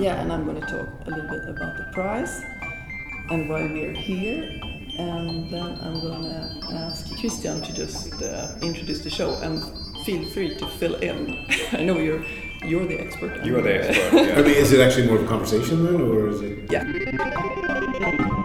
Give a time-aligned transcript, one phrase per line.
[0.00, 2.42] Yeah, and I'm going to talk a little bit about the prize
[3.30, 4.42] and why we're here.
[4.98, 9.62] And then I'm going to ask Christian to just uh, introduce the show and
[10.04, 11.46] feel free to fill in.
[11.72, 12.24] I know you're
[12.64, 13.44] you're the expert.
[13.44, 14.38] You are the expert.
[14.38, 16.70] I mean, is it actually more of a conversation then, or is it?
[16.70, 18.36] Yeah.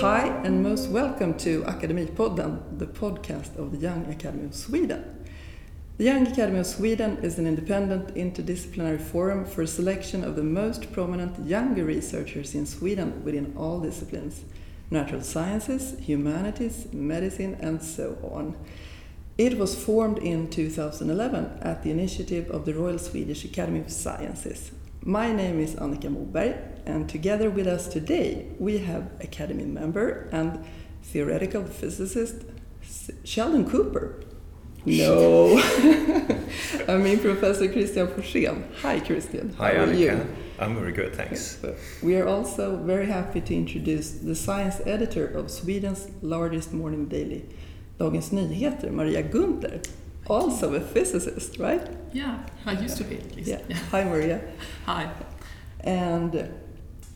[0.00, 5.26] Hi, and most welcome to Akademipodden, the podcast of the Young Academy of Sweden.
[5.98, 10.42] The Young Academy of Sweden is an independent interdisciplinary forum for a selection of the
[10.42, 14.40] most prominent younger researchers in Sweden within all disciplines
[14.90, 18.56] natural sciences, humanities, medicine, and so on.
[19.38, 24.72] It was formed in 2011 at the initiative of the Royal Swedish Academy of Sciences.
[25.04, 30.64] My name is Annika Moberg, and together with us today we have Academy member and
[31.04, 32.46] theoretical physicist
[33.22, 34.24] Sheldon Cooper.
[34.84, 35.56] No,
[36.88, 38.64] I mean Professor Christian Forssén.
[38.82, 39.54] Hi, Christian.
[39.54, 40.10] Hi, How are you?
[40.10, 40.34] Annika.
[40.58, 41.64] I'm very good, thanks.
[42.02, 47.48] We are also very happy to introduce the science editor of Sweden's largest morning daily,
[47.98, 49.80] Dagens Nyheter, Maria Gunther,
[50.28, 51.88] also a physicist, right?
[52.12, 53.48] Yeah, I used to be at least.
[53.48, 53.76] Yeah.
[53.90, 54.40] Hi, Maria.
[54.86, 55.10] Hi.
[55.80, 56.52] And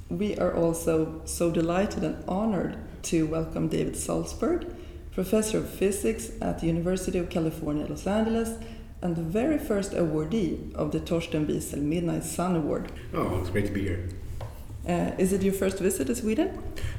[0.09, 4.75] we are also so delighted and honored to welcome David Saltzberg,
[5.13, 8.59] professor of physics at the University of California, Los Angeles,
[9.03, 12.93] and the very first awardee of the Torsten Wiesel Midnight Sun Award.
[13.13, 14.09] Oh, it's great to be here.
[14.89, 16.51] Uh, is it your first visit to Sweden?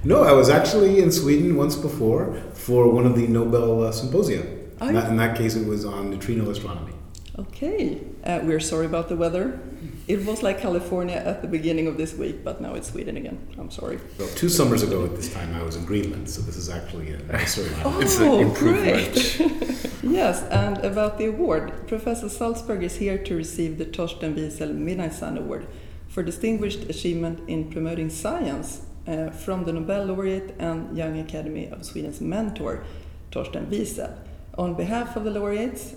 [0.03, 4.43] No, I was actually in Sweden once before for one of the Nobel uh, symposia.
[4.81, 5.09] Oh, In that- yeah.
[5.11, 6.93] in that case, it was on neutrino astronomy.
[7.39, 9.59] Okay, uh, we're sorry about the weather.
[10.07, 13.39] It was like California at the beginning of this week, but now it's Sweden again.
[13.57, 13.99] I'm sorry.
[14.19, 17.09] Well, two summers ago at this time, I was in Greenland, so this is actually
[17.11, 17.65] a nicer.
[17.83, 19.13] Oh, It's an improvement.
[19.13, 20.03] great!
[20.03, 25.13] yes, and about the award, Professor Saltzberg is here to receive the Torsten Wiesel Midnight
[25.13, 25.65] Sun Award
[26.13, 31.83] for distinguished achievement in promoting science uh, from the Nobel laureate and Young Academy of
[31.83, 32.83] Sweden's mentor,
[33.31, 34.15] Torsten Wiesel.
[34.55, 35.95] On behalf of the laureates,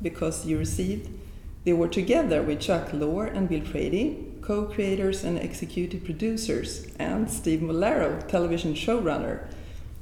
[0.00, 1.10] because you received
[1.64, 7.60] the award together with Chuck Lorre and Bill Prady, co-creators and executive producers, and Steve
[7.60, 9.46] Molaro, television showrunner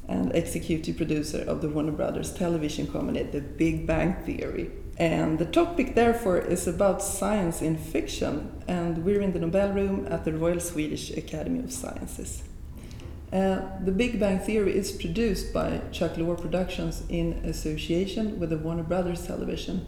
[0.07, 4.71] and executive producer of the Warner Brothers television comedy The Big Bang Theory.
[4.99, 10.07] And the topic, therefore, is about science in fiction, and we're in the Nobel Room
[10.11, 12.43] at the Royal Swedish Academy of Sciences.
[13.31, 18.57] Uh, the Big Bang Theory is produced by Chuck Lorre Productions in association with the
[18.57, 19.87] Warner Brothers Television,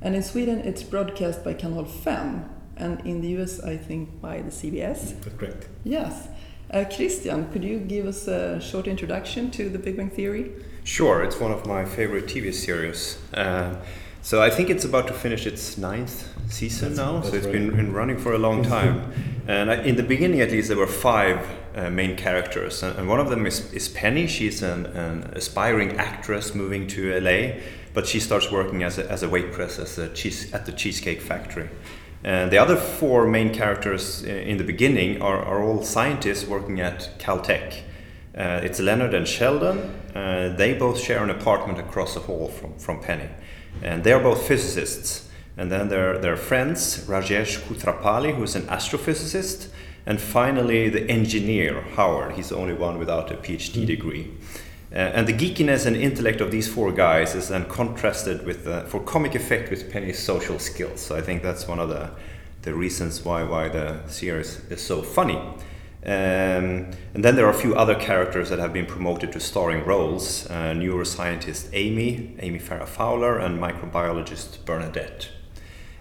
[0.00, 2.42] and in Sweden it's broadcast by Kanal 5,
[2.76, 5.20] and in the US, I think, by the CBS.
[5.22, 5.68] That's correct.
[5.84, 6.28] Yes.
[6.70, 10.52] Uh, Christian, could you give us a short introduction to the Big Bang Theory?
[10.82, 13.18] Sure, it's one of my favorite TV series.
[13.32, 13.76] Uh,
[14.28, 17.22] so I think it's about to finish its ninth season That's- now.
[17.22, 17.52] So that's it's right.
[17.52, 19.10] been, been running for a long time.
[19.46, 21.38] and I, in the beginning, at least, there were five
[21.74, 24.26] uh, main characters, and, and one of them is, is Penny.
[24.26, 27.58] She's an, an aspiring actress moving to LA,
[27.94, 31.22] but she starts working as a, as a waitress as a cheese, at the Cheesecake
[31.22, 31.70] Factory.
[32.22, 36.82] And the other four main characters uh, in the beginning are, are all scientists working
[36.82, 37.80] at Caltech.
[38.36, 39.78] Uh, it's Leonard and Sheldon.
[40.14, 43.30] Uh, they both share an apartment across the hall from, from Penny.
[43.82, 45.28] And they are both physicists.
[45.56, 49.68] And then there, there are friends, Rajesh Koothrappali, who's an astrophysicist,
[50.06, 52.32] and finally the engineer, Howard.
[52.32, 54.30] He's the only one without a PhD degree.
[54.90, 58.84] Uh, and the geekiness and intellect of these four guys is then contrasted with, uh,
[58.84, 61.00] for comic effect, with Penny's social skills.
[61.00, 62.10] So I think that's one of the,
[62.62, 65.38] the reasons why, why the series is so funny.
[66.04, 69.84] Um, and then there are a few other characters that have been promoted to starring
[69.84, 75.28] roles uh, neuroscientist Amy, Amy Farrah Fowler, and microbiologist Bernadette.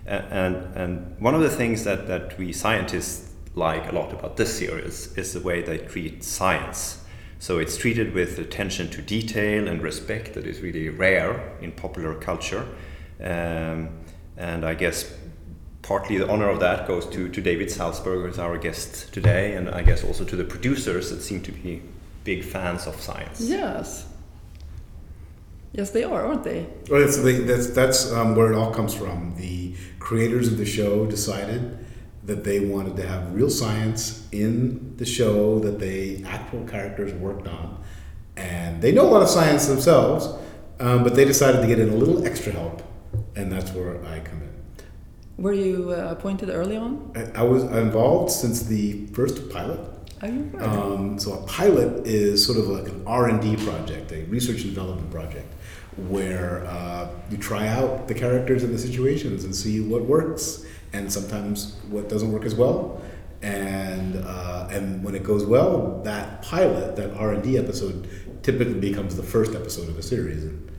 [0.05, 4.57] And, and one of the things that, that we scientists like a lot about this
[4.57, 7.03] series is the way they treat science.
[7.39, 12.13] So it's treated with attention to detail and respect that is really rare in popular
[12.15, 12.67] culture.
[13.19, 13.89] Um,
[14.37, 15.11] and I guess
[15.87, 19.69] partly the honor of that goes to, to David Saltzberg, who's our guest today, and
[19.69, 21.81] I guess also to the producers that seem to be
[22.25, 23.39] big fans of science.
[23.39, 24.05] Yes.
[25.71, 26.67] Yes, they are, aren't they?
[26.89, 29.35] Well, that's, the, that's, that's um, where it all comes from.
[29.37, 31.85] The creators of the show decided
[32.25, 37.47] that they wanted to have real science in the show that they actual characters worked
[37.47, 37.81] on,
[38.35, 40.27] and they know a lot of science themselves,
[40.81, 42.83] um, but they decided to get in a little extra help
[43.35, 44.56] and that's where I come in.
[45.37, 47.11] Were you uh, appointed early on?
[47.15, 49.79] I, I was involved since the first pilot.
[50.21, 50.67] Are you right?
[50.67, 54.63] Um, so a pilot is sort of like an R and D project, a research
[54.63, 55.53] and development project,
[56.09, 61.11] where uh, you try out the characters and the situations and see what works, and
[61.13, 62.99] sometimes what doesn't work as well.
[63.43, 68.09] And uh, and when it goes well, that pilot, that R and D episode,
[68.41, 70.45] typically becomes the first episode of a series.
[70.45, 70.71] And,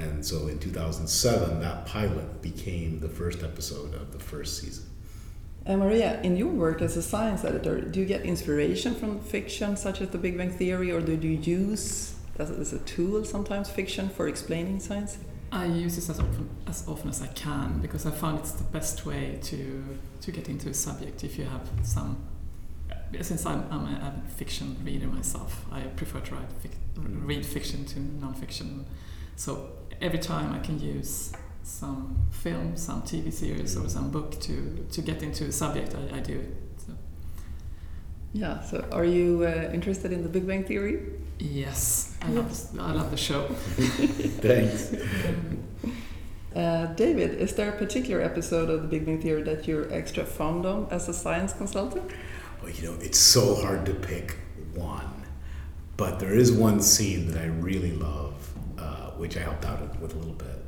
[0.00, 4.84] and so in 2007, that pilot became the first episode of the first season.
[5.66, 9.76] Uh, Maria, in your work as a science editor, do you get inspiration from fiction
[9.76, 13.68] such as The Big Bang Theory, or do you use as, as a tool sometimes
[13.68, 15.18] fiction for explaining science?
[15.52, 18.64] I use this as often, as often as I can because I found it's the
[18.64, 21.24] best way to to get into a subject.
[21.24, 22.18] If you have some,
[23.20, 27.84] since I'm, I'm a, a fiction reader myself, I prefer to write fic, read fiction
[27.86, 28.86] to non-fiction.
[29.34, 29.70] So
[30.00, 31.32] every time I can use
[31.62, 36.16] some film, some TV series, or some book to to get into a subject, I,
[36.16, 36.56] I do it.
[36.86, 36.92] So.
[38.32, 38.62] Yeah.
[38.62, 41.00] So, are you uh, interested in The Big Bang Theory?
[41.38, 43.46] Yes, I love I love the show.
[44.42, 44.94] Thanks.
[46.54, 50.24] Uh, David, is there a particular episode of The Big Bang Theory that you're extra
[50.24, 52.10] fond of as a science consultant?
[52.60, 54.36] Well, you know, it's so hard to pick
[54.74, 55.26] one,
[55.96, 58.29] but there is one scene that I really love,
[59.20, 60.64] which I helped out with a little bit.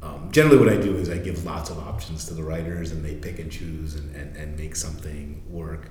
[0.00, 3.04] Um, generally, what I do is I give lots of options to the writers, and
[3.04, 5.90] they pick and choose and, and, and make something work.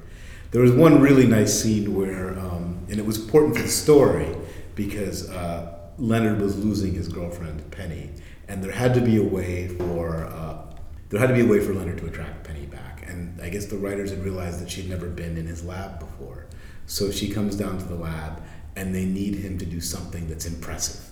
[0.52, 4.34] There was one really nice scene where, um, and it was important for the story
[4.76, 8.12] because uh, Leonard was losing his girlfriend Penny,
[8.48, 10.62] and there had to be a way for uh,
[11.10, 13.04] there had to be a way for Leonard to attract Penny back.
[13.08, 16.48] And I guess the writers had realized that she'd never been in his lab before,
[16.86, 18.42] so she comes down to the lab,
[18.78, 21.07] and they need him to do something that's impressive.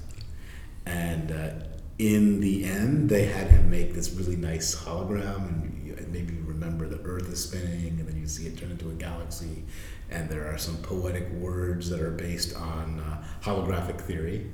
[0.86, 1.50] And uh,
[1.98, 5.64] in the end, they had him make this really nice hologram,
[5.98, 8.90] and maybe you remember the Earth is spinning, and then you see it turn into
[8.90, 9.64] a galaxy.
[10.10, 14.52] And there are some poetic words that are based on uh, holographic theory,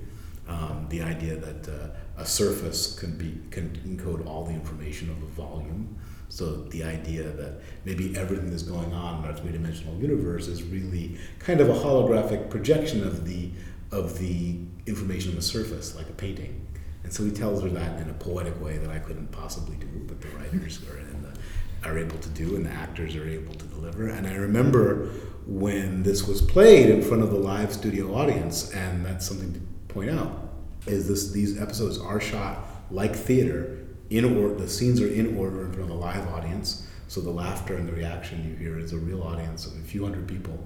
[0.48, 1.88] um, the idea that uh,
[2.18, 5.98] a surface can be can encode all the information of a volume.
[6.30, 11.18] So the idea that maybe everything that's going on in our three-dimensional universe is really
[11.39, 13.51] kind of a holographic projection of the
[13.92, 16.68] of the information on the surface, like a painting.
[17.04, 19.88] And so he tells her that in a poetic way that I couldn't possibly do,
[20.07, 23.66] but the writers are the, are able to do, and the actors are able to
[23.66, 24.07] deliver.
[24.07, 25.10] And I remember
[25.48, 29.60] when this was played in front of the live studio audience, and that's something to
[29.94, 30.50] point out,
[30.88, 32.60] is this these episodes are shot
[32.92, 33.80] like theater
[34.10, 34.56] in order.
[34.56, 37.88] The scenes are in order in front of a live audience, so the laughter and
[37.88, 40.63] the reaction you hear is a real audience of a few hundred people,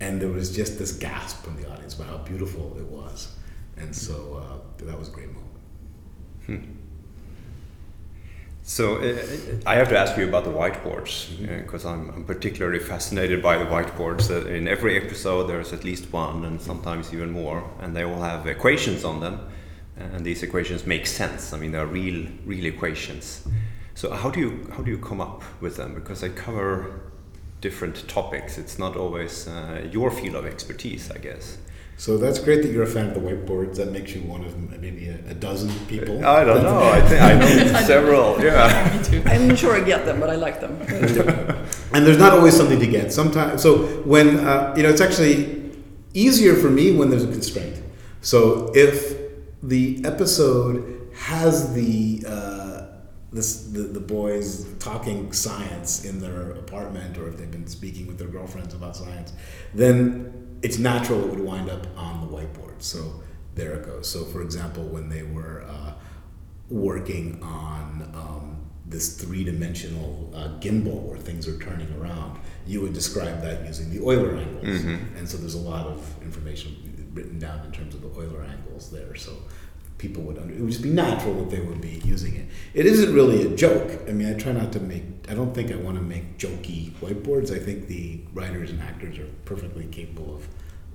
[0.00, 3.36] and there was just this gasp from the audience about how beautiful it was,
[3.76, 5.46] and so uh, that was a great moment.
[6.46, 6.76] Hmm.
[8.62, 9.16] So uh,
[9.64, 13.58] I have to ask you about the whiteboards because uh, I'm, I'm, particularly fascinated by
[13.58, 14.28] the whiteboards.
[14.28, 18.20] Uh, in every episode, there's at least one, and sometimes even more, and they all
[18.20, 19.38] have equations on them,
[19.96, 21.52] and these equations make sense.
[21.52, 23.46] I mean, they're real, real equations.
[23.94, 25.94] So how do you how do you come up with them?
[25.94, 27.00] Because they cover
[27.60, 28.58] different topics.
[28.58, 31.58] It's not always uh, your field of expertise, I guess.
[31.98, 33.76] So that's great that you're a fan of the whiteboards.
[33.76, 36.24] That makes you one of maybe a, a dozen people.
[36.26, 36.82] I don't know.
[36.92, 38.42] I think I know several.
[38.42, 38.96] Yeah.
[38.98, 39.22] Me too.
[39.26, 40.78] I'm sure I get them, but I like them.
[40.82, 43.12] and there's not always something to get.
[43.12, 45.72] Sometimes, so when uh, you know, it's actually
[46.12, 47.82] easier for me when there's a constraint.
[48.20, 49.18] So if
[49.62, 52.86] the episode has the uh,
[53.32, 58.18] this the, the boys talking science in their apartment, or if they've been speaking with
[58.18, 59.32] their girlfriends about science,
[59.72, 62.82] then it's natural it would wind up on the whiteboard.
[62.82, 63.22] So
[63.54, 64.08] there it goes.
[64.08, 65.92] So for example, when they were uh,
[66.68, 73.42] working on um, this three-dimensional uh, gimbal where things are turning around, you would describe
[73.42, 74.64] that using the Euler angles.
[74.64, 75.16] Mm-hmm.
[75.16, 78.90] And so there's a lot of information written down in terms of the Euler angles
[78.90, 79.14] there.
[79.14, 79.32] So
[79.98, 82.46] people would under, it would just be natural that they would be using it.
[82.74, 84.02] It isn't really a joke.
[84.08, 85.04] I mean, I try not to make.
[85.28, 87.54] I don't think I want to make jokey whiteboards.
[87.54, 90.48] I think the writers and actors are perfectly capable of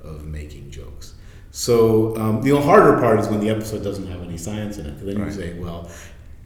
[0.03, 1.13] of making jokes.
[1.51, 4.91] So um, the harder part is when the episode doesn't have any science in it.
[4.91, 5.27] Because then right.
[5.27, 5.89] you say, well,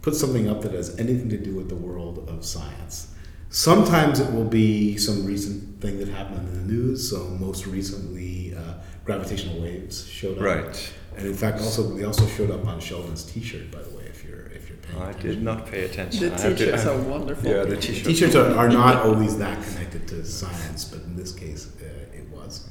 [0.01, 3.13] put something up that has anything to do with the world of science.
[3.49, 7.09] Sometimes it will be some recent thing that happened in the news.
[7.09, 8.73] So most recently, uh,
[9.05, 10.43] gravitational waves showed up.
[10.43, 10.93] Right.
[11.17, 14.03] And in fact, also they also showed up on Sheldon's T-shirt, by the way.
[14.05, 15.01] If you're if you're paying.
[15.01, 15.29] I attention.
[15.29, 16.29] did not pay attention.
[16.29, 17.49] The T-shirts are wonderful.
[17.49, 18.07] Yeah, the T-shirts.
[18.07, 21.85] T-shirts are, are not always that connected to science, but in this case, uh,
[22.17, 22.67] it was.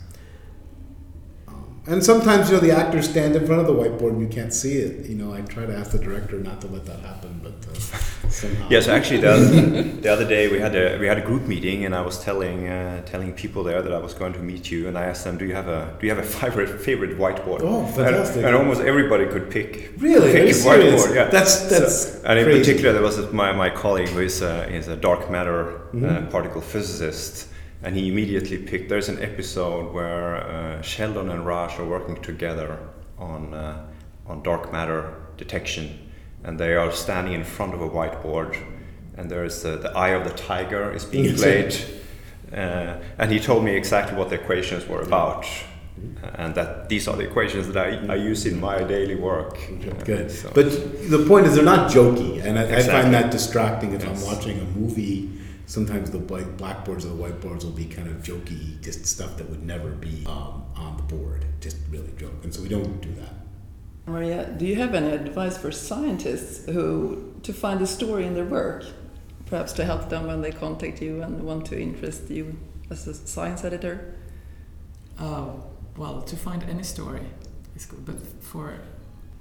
[1.87, 4.55] And sometimes you know the actors stand in front of the whiteboard and you can't
[4.55, 5.05] see it.
[5.07, 8.29] You know, I try to ask the director not to let that happen, but uh,
[8.31, 8.67] somehow.
[8.71, 11.85] Yes, actually, the other, the other day we had a we had a group meeting,
[11.85, 14.89] and I was telling uh, telling people there that I was going to meet you,
[14.89, 17.61] and I asked them, "Do you have a do you have a favorite favorite whiteboard?"
[17.63, 18.37] Oh, fantastic!
[18.39, 21.15] And, and almost everybody could pick really pick a whiteboard.
[21.15, 22.61] Yeah, that's that's So- and in crazy.
[22.61, 26.31] particular, there was my, my colleague who is a, is a dark matter uh, Mhm.
[26.31, 27.49] particle physicist,
[27.85, 28.89] and he immediately picked.
[28.89, 32.79] There's an episode where uh, Sheldon and Raj are working together
[33.19, 33.85] on uh,
[34.27, 35.87] on dark matter detection,
[36.45, 38.57] and they are standing in front of a whiteboard,
[39.17, 41.75] and there's uh, the eye of the tiger is being played,
[42.53, 45.47] uh, and he told me exactly what the equations were about.
[46.35, 49.57] And that these are the equations that I, I use in my daily work.
[50.05, 50.29] Good.
[50.31, 50.67] so- But
[51.09, 54.59] the point is, they're not jokey, and I, I find that distracting if I'm watching
[54.59, 55.31] a movie.
[55.67, 59.49] Sometimes the white blackboards or the whiteboards will be kind of jokey, just stuff that
[59.49, 63.13] would never be um, on the board, just really joke, and so we don't do
[63.15, 63.33] that.
[64.07, 68.45] Maria, do you have any advice for scientists who to find a story in their
[68.45, 68.85] work,
[69.47, 72.57] perhaps to help them when they contact you and want to interest you
[72.91, 74.15] as a science editor?
[75.19, 75.53] Uh,
[75.97, 77.23] well, to find any story
[77.75, 78.81] is good, but for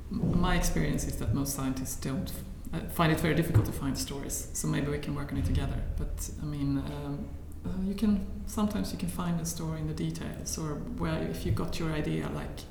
[0.09, 2.31] my experience is that most scientists don't
[2.73, 4.47] uh, find it very difficult to find stories.
[4.53, 5.79] So maybe we can work on it together.
[5.97, 7.27] But I mean, um,
[7.65, 11.45] uh, you can sometimes you can find a story in the details, or where if
[11.45, 12.61] you got your idea like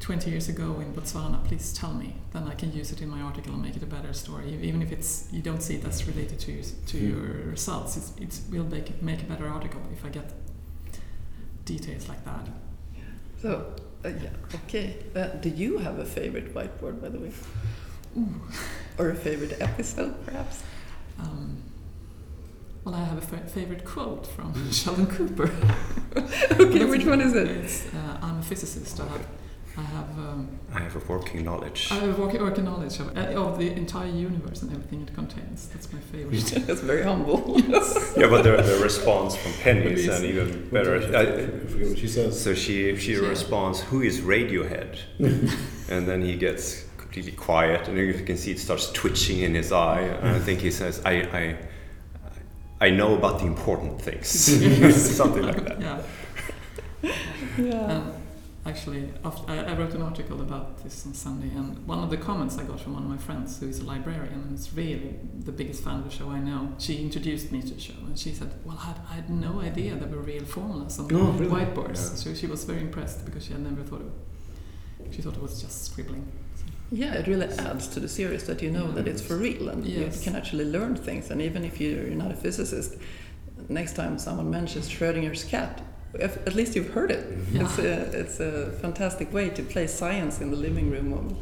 [0.00, 2.14] 20 years ago in Botswana, please tell me.
[2.32, 4.52] Then I can use it in my article and make it a better story.
[4.62, 7.10] Even if it's you don't see it as related to your, to Hmm.
[7.10, 10.30] your results, it's, it will make it, make a better article if I get
[11.64, 12.48] details like that.
[13.40, 13.72] So,
[14.04, 14.30] uh, yeah,
[14.64, 14.96] okay.
[15.14, 17.30] Uh, do you have a favorite whiteboard, by the way?
[18.98, 20.62] Or a favorite episode, perhaps?
[21.18, 21.62] Um,
[22.84, 25.50] well, I have a favorite quote from Sheldon Cooper.
[26.60, 27.48] okay, which one is it?
[27.48, 29.00] It's, uh, I'm a physicist.
[29.00, 29.26] I have,
[29.76, 31.88] I have, um, I have a working knowledge.
[31.90, 35.66] I have working, working knowledge of, uh, of the entire universe and everything it contains.
[35.68, 36.44] That's my favorite.
[36.66, 37.58] That's very humble.
[37.58, 40.94] yeah, but the, the response from Penny is an even better.
[41.16, 42.40] I I, forget what she says.
[42.40, 43.28] so she she Yeah.
[43.28, 44.98] responds, "Who is Radiohead?"
[45.88, 49.70] and then he gets completely quiet, and you can see it starts twitching in his
[49.70, 50.00] eye.
[50.00, 50.42] And I mm.
[50.42, 51.56] think he says, "I I
[52.86, 54.28] I know about the important things,"
[55.20, 55.80] something like that.
[55.80, 56.02] yeah.
[57.58, 57.90] yeah.
[57.92, 58.14] And
[58.66, 62.16] actually, after, I, I wrote an article about this on Sunday, and one of the
[62.16, 65.14] comments I got from one of my friends, who is a librarian and is really
[65.48, 68.18] the biggest fan of the show I know, she introduced me to the show, and
[68.18, 71.30] she said, "Well, I had, I had no idea there were real formulas on Oh,
[71.32, 71.46] really?
[71.46, 72.22] whiteboards." Yeah.
[72.22, 74.12] So she was very impressed because she had never thought of.
[75.14, 76.26] She thought it was just scribbling.
[76.92, 79.84] Yeah, it really adds to the series that you know that it's for real and
[79.84, 80.16] Yes.
[80.18, 81.30] you can actually learn things.
[81.30, 82.96] And even if you're not a physicist,
[83.68, 85.82] next time someone mentions Schrodinger's cat,
[86.14, 87.26] if, at least you've heard it.
[87.52, 87.64] Yeah.
[87.64, 91.36] It's, a, it's a fantastic way to play science in the living room.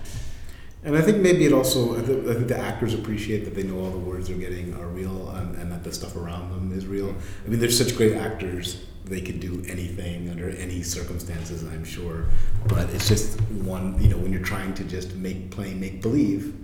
[0.85, 3.91] And I think maybe it also, I think, the actors appreciate that they know all
[3.91, 7.15] the words they're getting are real and, and that the stuff around them is real.
[7.45, 12.27] I mean, they're such great actors, they could do anything under any circumstances, I'm sure.
[12.67, 16.55] But it's just one, you know, when you're trying to just make play make believe,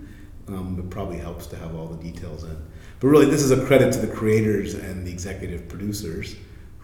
[0.47, 2.57] um, it probably helps to have all the details in.
[2.99, 6.35] But really, this is a credit to the creators and the executive producers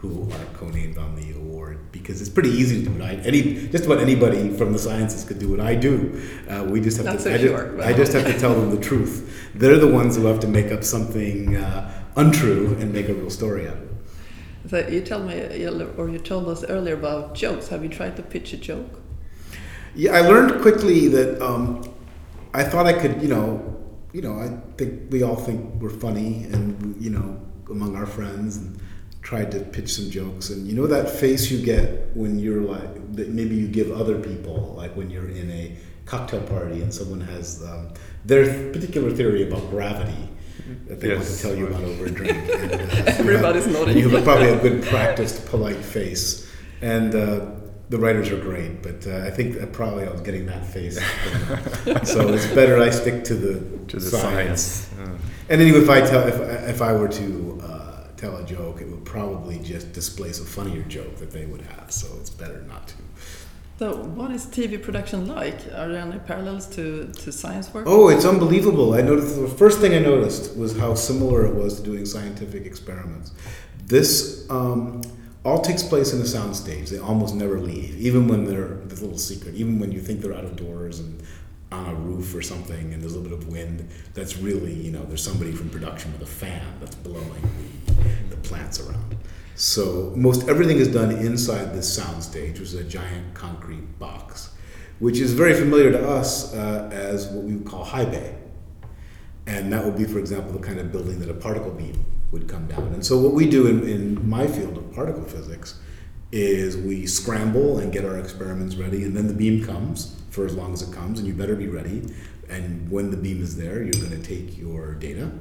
[0.07, 3.67] who are co-named on the award because it's pretty easy to do what I any
[3.69, 6.21] just about anybody from the sciences could do what I do.
[6.49, 7.21] Uh, we just have Not to.
[7.21, 9.49] so I, ju- sure, but- I just have to tell them the truth.
[9.55, 13.29] They're the ones who have to make up something uh, untrue and make a real
[13.29, 14.69] story out of it.
[14.69, 15.35] so you tell me,
[15.97, 17.67] or you told us earlier about jokes.
[17.69, 18.99] Have you tried to pitch a joke?
[19.95, 21.81] Yeah, I learned quickly that um,
[22.53, 23.71] I thought I could, you know,
[24.11, 24.47] you know, I
[24.77, 28.77] think we all think we're funny, and you know, among our friends, and
[29.25, 32.91] tried to pitch some jokes, and you know that face you get when you're like,
[33.17, 37.19] that maybe you give other people, like when you're in a cocktail party and someone
[37.33, 37.89] has um,
[38.23, 40.23] their particular theory about gravity
[40.87, 42.37] that they want to tell you about over a drink.
[42.53, 43.97] And, uh, Everybody's you have, nodding.
[43.97, 46.25] You have probably a good practiced, polite face,
[46.81, 47.13] and.
[47.15, 47.45] Uh,
[47.87, 50.95] the writers are great, but uh, I think that probably I was getting that face.
[52.13, 53.53] so it's better I stick to the,
[53.89, 54.63] To the science.
[54.63, 54.89] science.
[54.99, 55.17] Uh,
[55.49, 56.37] And anyway, if I tell if
[56.73, 60.83] if I were to uh, tell a joke, it would probably just displays a funnier
[60.83, 61.91] joke that they would have.
[61.91, 62.95] So it's better not to.
[63.77, 65.57] So, what is TV production like?
[65.73, 67.85] Are there any parallels to, to science work?
[67.87, 68.93] Oh, it's unbelievable.
[68.93, 72.65] I noticed the first thing I noticed was how similar it was to doing scientific
[72.65, 73.33] experiments.
[73.85, 75.01] This um,
[75.43, 76.89] all takes place in a soundstage.
[76.89, 80.33] They almost never leave, even when they're the little secret, even when you think they're
[80.33, 81.21] out of doors and
[81.71, 83.89] on a roof or something and there's a little bit of wind.
[84.13, 87.43] That's really, you know, there's somebody from production with a fan that's blowing
[88.47, 89.15] plants around.
[89.55, 94.49] So most everything is done inside this soundstage, which is a giant concrete box,
[94.99, 98.35] which is very familiar to us uh, as what we would call high bay.
[99.47, 102.47] And that would be, for example, the kind of building that a particle beam would
[102.47, 102.87] come down.
[102.93, 105.79] And so what we do in, in my field of particle physics
[106.31, 110.53] is we scramble and get our experiments ready, and then the beam comes for as
[110.53, 112.13] long as it comes, and you better be ready.
[112.49, 115.31] And when the beam is there, you're going to take your data,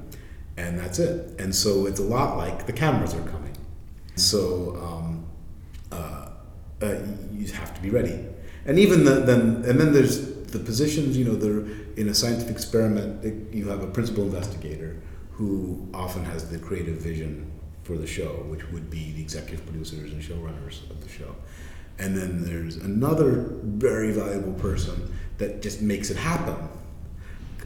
[0.56, 1.38] and that's it.
[1.38, 3.56] And so it's a lot like the cameras are coming.
[4.16, 5.26] So um,
[5.90, 6.28] uh,
[6.82, 6.98] uh,
[7.32, 8.26] you have to be ready.
[8.66, 11.16] And even the, then, and then there's the positions.
[11.16, 11.60] You know, there
[11.96, 15.00] in a scientific experiment, you have a principal investigator
[15.32, 17.50] who often has the creative vision
[17.82, 21.34] for the show, which would be the executive producers and showrunners of the show.
[21.98, 26.56] And then there's another very valuable person that just makes it happen,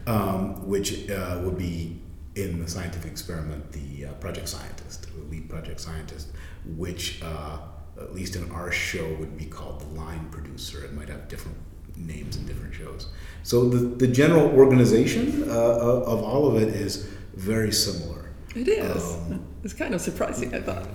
[0.06, 1.98] um, which uh, would be
[2.38, 6.28] in the scientific experiment the uh, project scientist, the lead project scientist,
[6.76, 7.58] which uh,
[8.00, 10.84] at least in our show would be called the line producer.
[10.84, 11.58] It might have different
[11.96, 13.08] names in different shows.
[13.42, 18.30] So the, the general organization uh, of all of it is very similar.
[18.54, 19.14] It is.
[19.14, 20.86] Um, it's kind of surprising, I thought.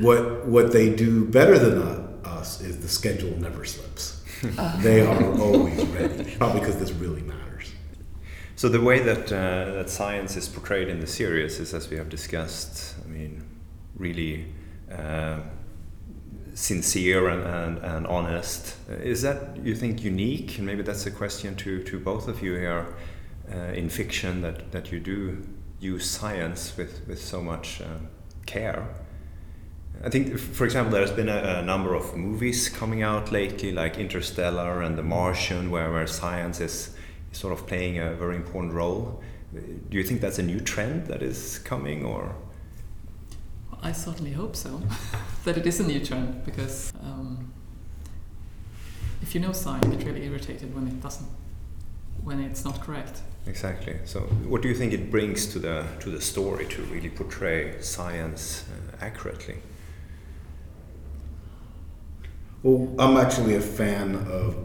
[0.00, 1.82] What what they do better than
[2.24, 4.18] us is the schedule never slips.
[4.58, 4.76] Uh.
[4.82, 7.51] They are always ready, probably because this really matters.
[8.62, 11.96] So the way that uh, that science is portrayed in the series is, as we
[11.96, 13.42] have discussed, I mean,
[13.96, 14.46] really
[14.88, 15.40] uh,
[16.54, 18.76] sincere and, and, and, honest.
[18.88, 20.58] Is that you think unique?
[20.58, 22.86] And maybe that's a question to, to both of you here
[23.52, 25.44] uh, in fiction that, that you do
[25.80, 28.10] use science with, with so much um,
[28.46, 28.86] care.
[30.04, 33.98] I think, for example, there's been a, a, number of movies coming out lately, like
[33.98, 36.94] Interstellar and The Martian, where, where science is
[37.32, 39.22] sort of playing a very important role.
[39.52, 42.34] Do you think that's a new trend that is coming, or?
[43.82, 44.80] I certainly hope so,
[45.44, 47.52] that it is a new trend, because um,
[49.20, 51.28] if you know science, you get really irritated when it doesn't,
[52.22, 53.22] when it's not correct.
[53.46, 53.96] Exactly.
[54.04, 57.80] So, what do you think it brings to the to the story to really portray
[57.80, 59.56] science uh, accurately?
[62.62, 64.56] Well, I'm actually a fan of,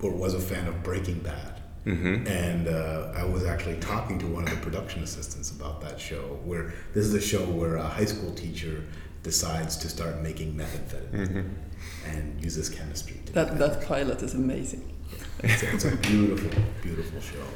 [0.00, 1.59] or was a fan of Breaking Bad.
[1.86, 2.26] Mm-hmm.
[2.26, 6.38] And uh, I was actually talking to one of the production assistants about that show.
[6.44, 8.84] Where this is a show where a high school teacher
[9.22, 12.10] decides to start making methamphetamine mm-hmm.
[12.10, 13.20] and uses chemistry.
[13.32, 14.96] that that pilot is amazing.
[15.42, 17.46] It's, it's a beautiful, beautiful show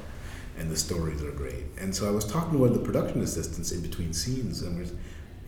[0.58, 1.64] and the stories are great.
[1.78, 4.78] And so I was talking to one of the production assistants in between scenes, and
[4.78, 4.87] we're,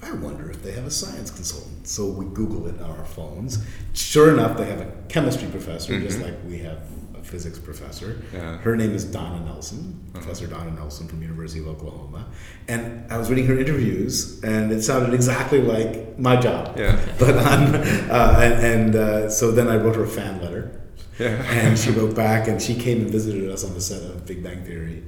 [0.02, 1.86] I wonder if they have a science consultant.
[1.86, 3.64] So we Google it on our phones.
[3.94, 6.04] Sure enough, they have a chemistry professor, mm-hmm.
[6.04, 6.95] just like we have a
[7.26, 8.22] physics professor.
[8.32, 8.58] Yeah.
[8.58, 10.20] Her name is Donna Nelson, uh-huh.
[10.20, 12.26] Professor Donna Nelson from University of Oklahoma.
[12.68, 16.78] And I was reading her interviews, and it sounded exactly like my job.
[16.78, 16.98] Yeah.
[17.18, 20.80] But on, uh, and, and uh, so then I wrote her a fan letter
[21.18, 21.42] yeah.
[21.52, 24.42] and she wrote back, and she came and visited us on the set of Big
[24.42, 25.02] Bang Theory.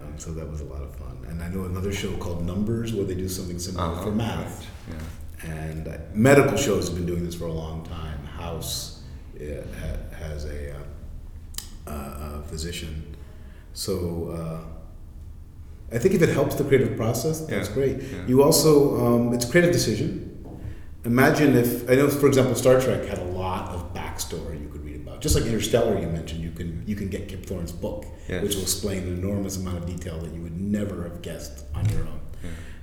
[0.00, 1.24] Um, so that was a lot of fun.
[1.28, 4.66] And I know another show called Numbers where they do something similar uh-huh, for math.
[4.88, 4.96] Right.
[4.96, 5.50] Yeah.
[5.50, 8.24] And uh, medical shows have been doing this for a long time.
[8.24, 9.02] House
[9.36, 9.62] uh,
[10.16, 10.93] has a, uh, a
[12.48, 13.16] physician.
[13.72, 17.74] So uh, I think if it helps the creative process, that's yeah.
[17.74, 18.02] great.
[18.02, 18.26] Yeah.
[18.26, 20.30] You also, um, it's a creative decision.
[21.04, 24.84] Imagine if, I know, for example, Star Trek had a lot of backstory you could
[24.84, 25.20] read about.
[25.20, 28.62] just like Interstellar, you mentioned, you can you can get Kip Thorne's book, which will
[28.62, 32.20] explain an enormous amount of detail that you would never have guessed on your own.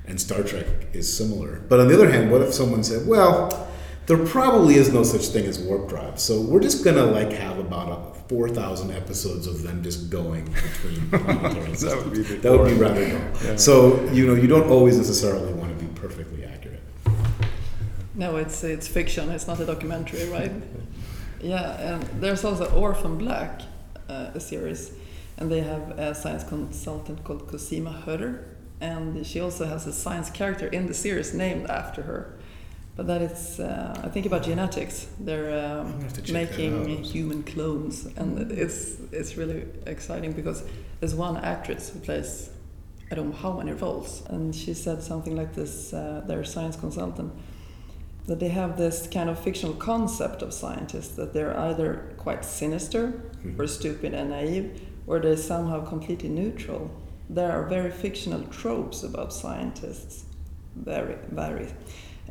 [0.05, 1.61] And Star Trek is similar.
[1.69, 3.67] But on the other hand, what if someone said, "Well,
[4.07, 7.59] there probably is no such thing as warp drive, so we're just gonna like have
[7.59, 11.81] about four thousand episodes of them just going between planetary systems.
[11.83, 13.21] that would be that would be rather dull.
[13.43, 13.55] Yeah.
[13.57, 13.75] So
[14.11, 16.79] you know, you don't always necessarily want to be perfectly accurate.
[18.15, 19.29] No, it's it's fiction.
[19.29, 20.51] It's not a documentary, right?
[21.43, 23.61] Yeah, and there's also Orphan Black,
[24.07, 24.91] uh, a series,
[25.37, 28.45] and they have a science consultant called Cosima Herter,
[28.79, 32.37] and she also has a science character in the series named after her.
[33.01, 35.07] But that is, uh, I think about genetics.
[35.19, 40.63] They're um, making human clones, and it's it's really exciting because
[40.99, 42.51] there's one actress who plays
[43.11, 45.91] I don't know how many roles, and she said something like this.
[45.91, 47.33] Uh, their science consultant
[48.27, 53.07] that they have this kind of fictional concept of scientists that they're either quite sinister
[53.07, 53.59] mm-hmm.
[53.59, 56.91] or stupid and naive or they're somehow completely neutral.
[57.31, 60.25] There are very fictional tropes about scientists,
[60.75, 61.73] very, very.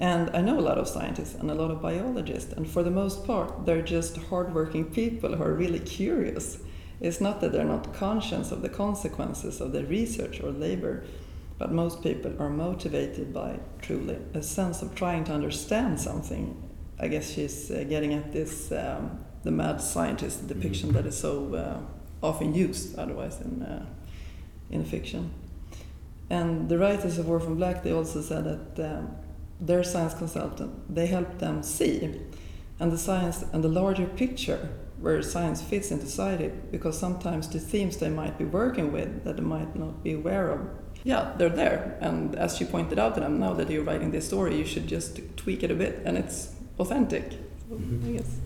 [0.00, 2.90] And I know a lot of scientists and a lot of biologists, and for the
[2.90, 6.58] most part, they're just hardworking people who are really curious.
[7.00, 11.04] It's not that they're not conscious of the consequences of their research or labor,
[11.58, 16.56] but most people are motivated by truly a sense of trying to understand something.
[16.98, 20.94] I guess she's uh, getting at this um, the mad scientist depiction Mhm.
[20.94, 23.84] that is so uh, often used otherwise in uh,
[24.70, 25.30] in fiction.
[26.30, 29.08] And the writers of Orphan Black they also said that um,
[29.61, 32.20] their science consultant they help them see
[32.79, 34.68] and the science and the larger picture
[35.01, 39.37] where science fits into society because sometimes the themes they might be working with that
[39.37, 40.61] they might not be aware of
[41.05, 44.27] yeah they're there and as you pointed out to them now that you're writing this
[44.27, 47.33] story you should just tweak it a bit and it's authentic
[47.68, 48.09] so, Mhm.
[48.09, 48.37] I guess.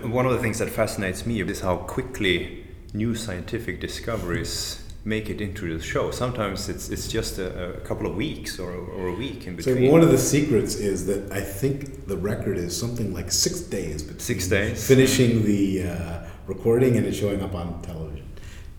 [0.00, 5.40] One of the things that fascinates me is how quickly new scientific discoveries make it
[5.40, 6.10] into the show.
[6.10, 9.86] Sometimes it's it's just a, a couple of weeks or, or a week in between.
[9.86, 13.60] So one of the secrets is that I think the record is something like six
[13.60, 14.86] days between Six days?
[14.88, 18.26] finishing the uh, recording and it showing up on television.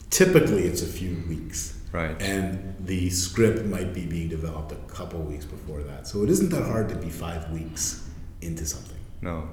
[0.10, 2.20] Typically, it's a few weeks, right.
[2.22, 6.08] and the script might be being developed a couple weeks before that.
[6.08, 8.08] So it isn't that hard to be five weeks
[8.42, 8.98] into something.
[9.22, 9.50] No.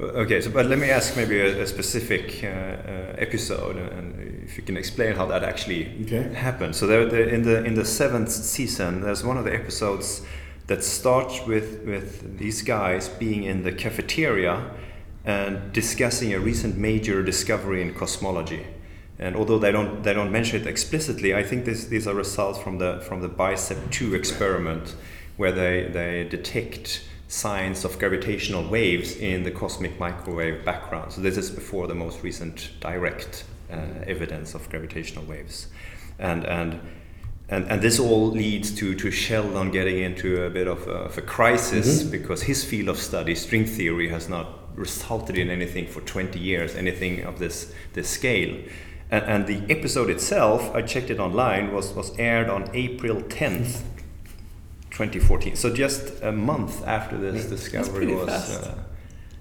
[0.00, 4.56] Okay, so but let me ask maybe a, a specific uh, uh, episode, and if
[4.56, 6.32] you can explain how that actually Okay.
[6.34, 6.74] happened.
[6.74, 10.22] So there, the, in the in the seventh season, there's one of the episodes
[10.68, 14.70] that starts with with these guys being in the cafeteria
[15.24, 18.66] and discussing a recent major discovery in cosmology.
[19.18, 22.58] And although they don't they don't mention it explicitly, I think this, these are results
[22.58, 24.94] from the from the BICEP two experiment,
[25.36, 31.12] where they they detect signs of gravitational waves in the cosmic microwave background.
[31.12, 35.68] So this is before the most recent direct uh, evidence of gravitational waves,
[36.18, 36.80] and and.
[37.52, 41.18] And, and this all leads to, to Sheldon getting into a bit of a, of
[41.18, 42.10] a crisis Mhm.
[42.12, 46.76] because his field of study, string theory, has not resulted in anything for 20 years,
[46.76, 48.54] anything of this, this scale.
[49.10, 53.82] And, and the episode itself, I checked it online, was, was aired on April 10th,
[55.08, 55.56] 2014.
[55.56, 58.28] So just a month after this discovery was.
[58.28, 58.70] fast.
[58.70, 58.74] Uh,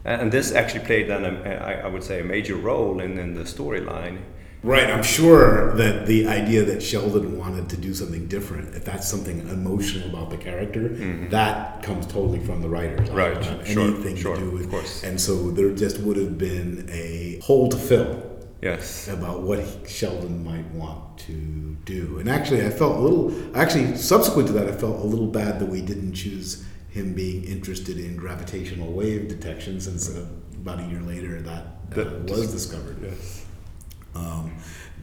[0.06, 3.34] and this actually played then, a, I, I would say, a major role in, in
[3.34, 4.20] the storyline.
[4.62, 9.08] Right, I'm sure that the idea that Sheldon wanted to do something different, if that's
[9.08, 11.30] something emotional about the character, Mhm.
[11.30, 13.10] that comes totally from the writers.
[13.10, 15.04] I Right, don't have sure, anything sure, to do with of course.
[15.04, 18.22] And so there just would have been a hole to fill
[18.62, 19.08] Yes.
[19.08, 22.18] about what he- Sheldon might want to do.
[22.20, 25.60] And actually, I felt a little, actually, subsequent to that, I felt a little bad
[25.60, 30.88] that we didn't choose him being interested in gravitational wave detection since uh, about a
[30.88, 32.98] year later that, uh, That was discovered.
[33.02, 33.46] Yes.
[34.16, 34.56] Um,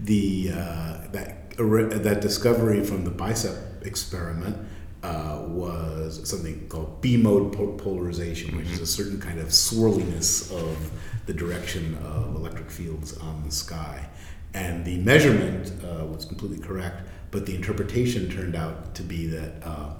[0.02, 4.56] the uh, that that discovery from the BICEP experiment
[5.02, 10.90] uh, was something called B mode polarization, which is a certain kind of swirliness of
[11.26, 14.08] the direction of electric fields on the sky.
[14.54, 19.52] And the measurement uh, was completely correct, but the interpretation turned out to be that
[19.62, 19.90] uh,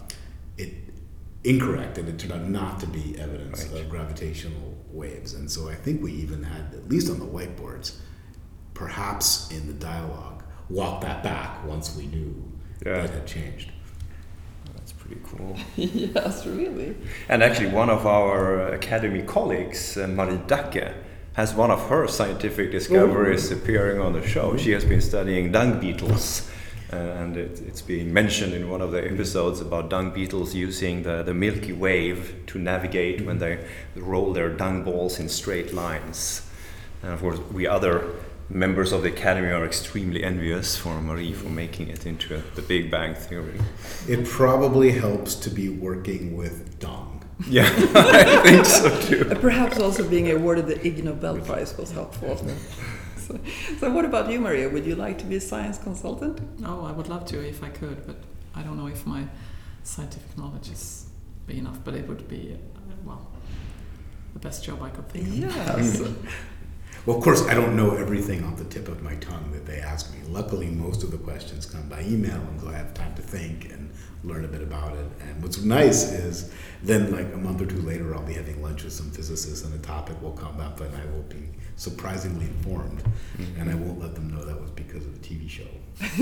[0.56, 0.72] it
[1.44, 3.82] incorrect, and it turned out not to be evidence Right.
[3.82, 5.34] of gravitational waves.
[5.34, 7.96] And so I think we even had, at least on the whiteboards,
[8.74, 12.34] perhaps in the dialogue, walk that back once we knew
[12.84, 13.02] Yeah.
[13.02, 13.70] that had changed.
[15.06, 15.56] Pretty cool.
[15.76, 16.96] yes really
[17.28, 20.94] And actually, one of our Academy colleagues, uh, Marie Dacke,
[21.34, 24.56] has one of her scientific discoveries appearing on the show.
[24.56, 26.50] She has been studying dung beetles,
[26.92, 31.02] uh, and it, it's being mentioned in one of the episodes about dung beetles using
[31.02, 32.14] the, the Milky Way
[32.46, 33.64] to navigate when they
[33.94, 36.42] roll their dung balls in straight lines.
[37.02, 38.12] And of course, we other
[38.48, 42.90] members of the Academy are extremely envious for Marie for making it into the Big
[42.90, 43.60] Bang Theory.
[44.08, 47.24] It probably helps to be working with Dong.
[47.48, 49.24] Yeah, I think so too.
[49.40, 52.36] Perhaps also being awarded the Ig Nobel Prize was helpful.
[53.18, 53.38] so,
[53.78, 54.68] so, what about you, Maria?
[54.70, 56.40] Would you like to be a science consultant?
[56.64, 58.16] Oh, I would love to if I could, but
[58.54, 59.26] I don't know if my
[59.82, 61.06] scientific knowledge is
[61.46, 61.78] big enough.
[61.84, 63.26] But it would be, uh, well,
[64.32, 65.34] the best job I could think of.
[65.36, 66.02] Yes.
[67.06, 69.78] Well, of course, I don't know everything off the tip of my tongue that they
[69.78, 70.18] ask me.
[70.28, 73.66] Luckily, most of the questions come by email, and so I have time to think
[73.72, 73.92] and
[74.26, 75.06] learn a bit about it.
[75.20, 78.84] And what's nice is then, like a month or two later, I'll be having lunch
[78.84, 83.02] with some physicists, and a topic will come up, and I will be surprisingly informed,
[83.58, 85.64] and I won't let them know that was because of a TV show.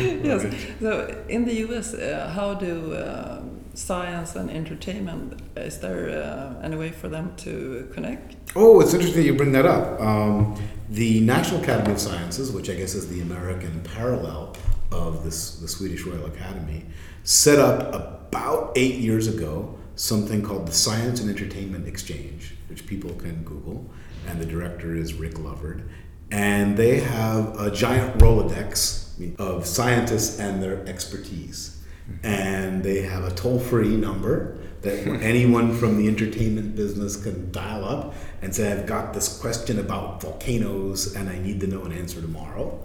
[0.00, 0.54] yes.
[0.80, 3.42] So, in the US, uh, how do uh,
[3.74, 5.40] science and entertainment?
[5.56, 8.36] Is there uh, any way for them to connect?
[8.56, 10.00] Oh, it's interesting you bring that up.
[10.00, 14.56] Um, the National Academy of Sciences, which I guess is the American parallel
[14.92, 16.86] of this, the Swedish Royal Academy,
[17.24, 23.10] set up about eight years ago something called the Science and Entertainment Exchange, which people
[23.14, 23.86] can Google,
[24.26, 25.82] and the director is Rick Loverd.
[26.30, 31.82] and they have a giant Rolodex of scientists and their expertise.
[32.22, 37.84] And they have a toll free number that anyone from the entertainment business can dial
[37.84, 41.92] up and say, I've got this question about volcanoes and I need to know an
[41.92, 42.80] answer tomorrow.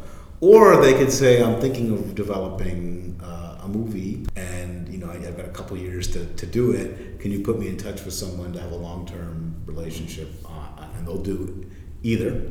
[0.46, 5.36] Or they could say, I'm thinking of developing uh, a movie and you know I've
[5.36, 7.20] got a couple years to, to do it.
[7.20, 10.30] Can you put me in touch with someone to have a long term relationship?
[10.48, 11.68] Uh, and they'll do
[12.04, 12.44] either.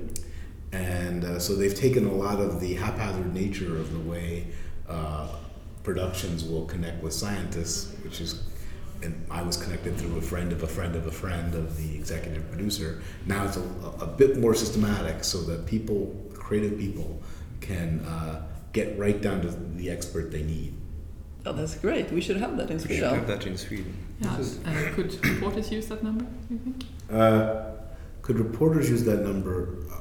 [0.73, 4.49] And uh, so they've taken a lot of the haphazard nature of the way
[4.89, 5.29] uh,
[5.85, 8.43] productions will connect with scientists, which is,
[9.05, 11.95] and I was connected through a friend of a friend of a friend of the
[11.95, 13.03] executive producer.
[13.27, 13.63] Now it's a,
[14.01, 17.23] a bit more systematic so that people, creative people,
[17.65, 20.75] can uh, get right down to the expert they need.
[21.47, 22.11] Oh, that's great.
[22.13, 22.89] We should have that in Sweden.
[22.89, 23.19] We should Sweden.
[23.19, 23.97] have that in Sweden.
[24.21, 24.71] Yeah.
[24.71, 26.25] Uh, could reporters use that number?
[26.25, 26.85] Do you think?
[27.11, 27.65] Uh,
[28.23, 29.77] could reporters use that number?
[29.93, 29.97] Uh,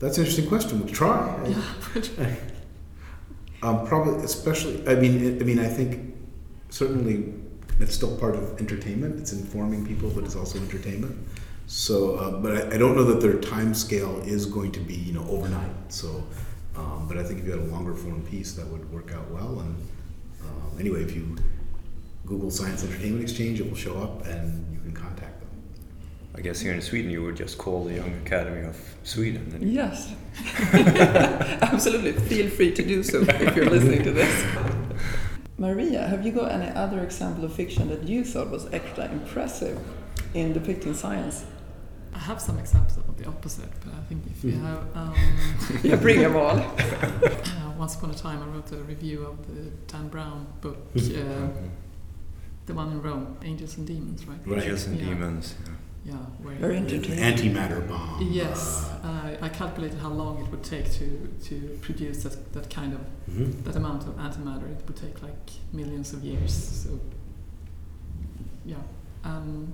[0.00, 0.80] That's an interesting question.
[0.80, 1.20] We'll try.
[1.46, 2.34] Yeah.
[3.62, 4.86] Um, probably, especially.
[4.86, 6.14] I mean, it, I mean, I think
[6.68, 7.32] certainly
[7.80, 9.18] it's still part of entertainment.
[9.18, 11.16] It's informing people, but it's also entertainment.
[11.66, 14.92] So, uh, but I, I don't know that their time scale is going to be,
[15.08, 15.70] you know, overnight.
[15.88, 16.24] So,
[16.76, 19.30] um, but I think if you had a longer form piece, that would work out
[19.30, 19.60] well.
[19.60, 19.76] And
[20.42, 21.36] um, anyway, if you
[22.26, 25.48] Google Science Entertainment Exchange, it will show up, and you can contact them.
[26.36, 29.52] I guess here in Sweden you would just call the Young Academy of Sweden.
[29.54, 30.12] And Yes.
[31.62, 32.12] Absolutely.
[32.12, 34.44] Feel free to do so if you're listening to this.
[35.58, 39.78] Maria, have you got any other example of fiction that you thought was extra impressive
[40.34, 41.44] in depicting science?
[42.14, 44.62] I have some examples of the opposite, but I think if you Mhm.
[44.62, 44.82] have.
[44.96, 45.14] Um,
[45.82, 46.56] Yeah, bring them all.
[46.58, 51.48] uh, once upon a time, I wrote a review of the Dan Brown book, uh,
[52.66, 54.38] the one in Rome, Angels and Demons, right?
[54.46, 54.62] Right.
[54.62, 55.06] Angels and Yeah.
[55.08, 55.54] demons.
[56.06, 57.24] Yeah, where Very An entertaining.
[57.24, 58.20] antimatter bomb.
[58.30, 58.60] Yes,
[59.02, 61.06] Uh, uh, I calculated how long it would take to,
[61.48, 63.00] to produce that, that kind of
[63.30, 63.64] mhm.
[63.64, 64.68] that amount of antimatter.
[64.78, 66.52] It would take like millions of years.
[66.82, 66.90] So
[68.66, 68.76] yeah,
[69.24, 69.72] um,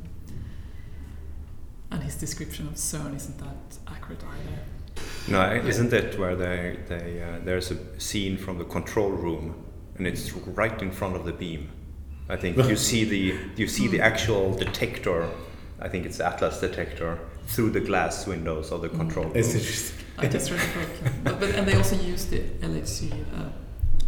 [1.90, 4.58] and his description of CERN isn't that accurate either.
[5.28, 9.64] No, isn't it where they, they uh, there's a scene from the control room,
[9.96, 11.70] and it's right in front of the beam.
[12.28, 15.28] I think you see the you see the actual detector.
[15.80, 19.36] I think it's Atlas detector through the glass windows of the control room.
[19.36, 20.06] It's interesting.
[20.18, 23.48] I just read the book, but, but and they also use the LHC uh,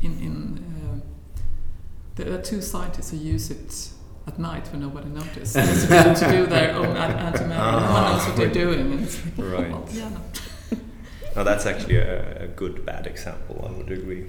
[0.02, 0.64] in in.
[0.84, 1.00] Uh,
[2.16, 3.90] there are two scientists who use it
[4.26, 7.80] at night when nobody notices to, do- to do their own an- antimatter.
[7.80, 8.92] no one knows what they're doing.
[8.92, 9.70] And it's like, Right.
[9.72, 10.20] well, yeah, no.
[11.34, 13.66] No, that's actually a, a good bad example.
[13.66, 14.26] I would agree.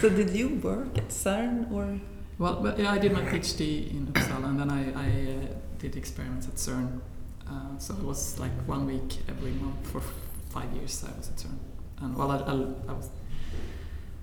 [0.00, 2.00] So, did you work at CERN or?
[2.38, 5.46] Well, but, yeah, I did my PhD in Uppsala, and then I, I uh,
[5.78, 7.00] did experiments at CERN.
[7.46, 10.00] Uh, so it was like one week every month for
[10.48, 11.04] five years.
[11.06, 11.58] I was at CERN,
[12.00, 12.52] and well, I, I,
[12.90, 13.10] I was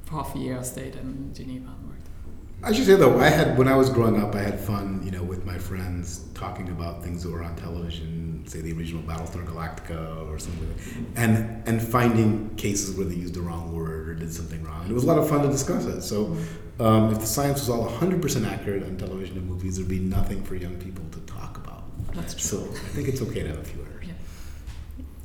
[0.05, 0.57] for half a year.
[0.57, 1.98] I stayed in Geneva and worked.
[2.61, 5.11] I should say though, I had when I was growing up, I had fun, you
[5.11, 9.45] know, with my friends talking about things that were on television, say the original Battlestar
[9.45, 14.13] Galactica or something, like and and finding cases where they used the wrong word or
[14.15, 14.81] did something wrong.
[14.81, 16.01] And it was a lot of fun to discuss it.
[16.01, 16.35] So,
[16.81, 20.43] um, if the science was all 100% accurate on television and movies, there'd be nothing
[20.43, 21.83] for young people to talk about.
[22.13, 22.59] That's true.
[22.59, 23.98] So I think it's okay to have a few errors.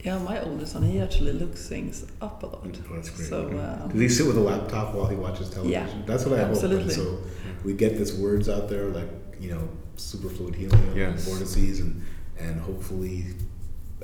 [0.05, 2.63] Yeah, my oldest son, he actually looks things up a lot.
[2.91, 3.29] Oh, that's great.
[3.29, 5.73] So, uh, Does he sit with a laptop while he watches television?
[5.99, 6.51] Yeah, That's what I hope.
[6.51, 6.93] absolutely.
[6.95, 7.19] And so
[7.65, 9.09] we get these words out there like,
[9.41, 11.11] you know, superfluid helium Yes.
[11.11, 12.05] and vortices and,
[12.39, 13.25] and hopefully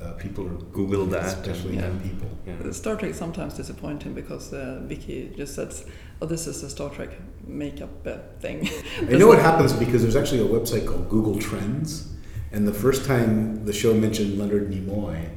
[0.01, 2.29] uh, people are Google Googling that especially and- young people.
[2.47, 2.71] Yeah.
[2.73, 5.85] Star Trek sometimes disappointing because uh, Vicky just says,
[6.23, 7.11] "Oh, this is a Star Trek
[7.47, 8.67] makeup uh, thing."
[9.01, 12.11] I know what happens because there's actually a website called Google Trends,
[12.51, 15.29] and the first time the show mentioned Leonard Nimoy,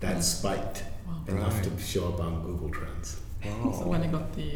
[0.00, 1.14] that spiked Wow.
[1.28, 1.76] enough Right.
[1.78, 3.16] to show up on Google Trends.
[3.42, 4.50] So when he got the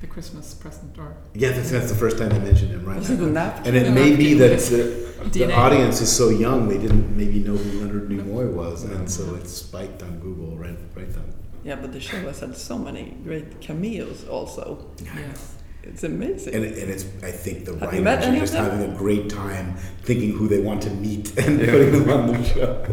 [0.00, 2.98] the Christmas present or Yeah, that's, that's the first time they mentioned him, right?
[2.98, 3.74] Was it a napkin?
[3.74, 7.56] And it may be that the, the audience is so young they didn't maybe know
[7.56, 11.24] who Leonard Nimoy was, and so it spiked on Google right right then.
[11.64, 14.26] Yeah, but the show has had so many great cameos.
[14.28, 16.54] Also, yes, it's amazing.
[16.54, 19.30] And, it- and it's I think the Have you writers are just having a great
[19.30, 22.84] time thinking who they want to meet and putting them on the show.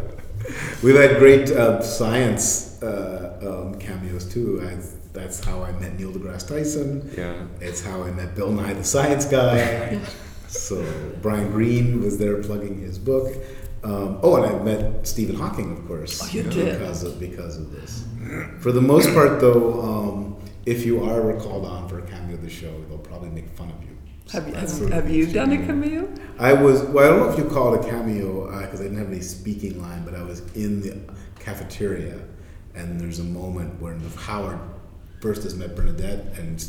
[0.84, 4.62] We've had great uh, science uh, um, cameos too.
[4.66, 4.78] I,
[5.14, 7.12] that's how I met Neil deGrasse Tyson.
[7.18, 7.46] Yeah.
[7.60, 10.00] It's how I met Bill Nye the Science Guy.
[10.48, 10.84] so
[11.22, 13.34] Brian Greene was there plugging his book.
[13.84, 16.78] Um, oh, and I met Stephen Hawking, of course, Oh, you did?
[16.80, 18.04] because of because of this.
[18.60, 20.36] For the most part, though, um,
[20.68, 23.70] if you are called on for a cameo of the show, they'll probably make fun
[23.70, 23.91] of you.
[24.32, 25.66] Have you have, have you done a mm.
[25.66, 26.10] cameo?
[26.40, 27.06] I was well.
[27.06, 29.20] I don't know if you call it a cameo uh, because I didn't have any
[29.20, 30.98] speaking line, but I was in the
[31.40, 32.18] cafeteria,
[32.74, 34.60] and there's a moment when Howard
[35.20, 36.66] first has met Bernadette, and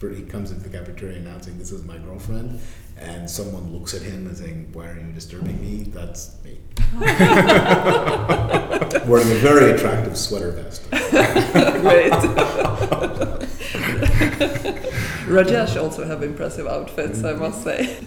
[0.00, 2.60] he comes into the cafeteria announcing, "This is my girlfriend,"
[2.98, 6.58] and someone looks at him and saying, "Why are you disturbing me?" That's me.
[9.06, 10.90] Wearing a very attractive sweater vest.
[11.80, 12.12] Great.
[15.26, 18.04] Rajesh also have impressive outfits, I must say.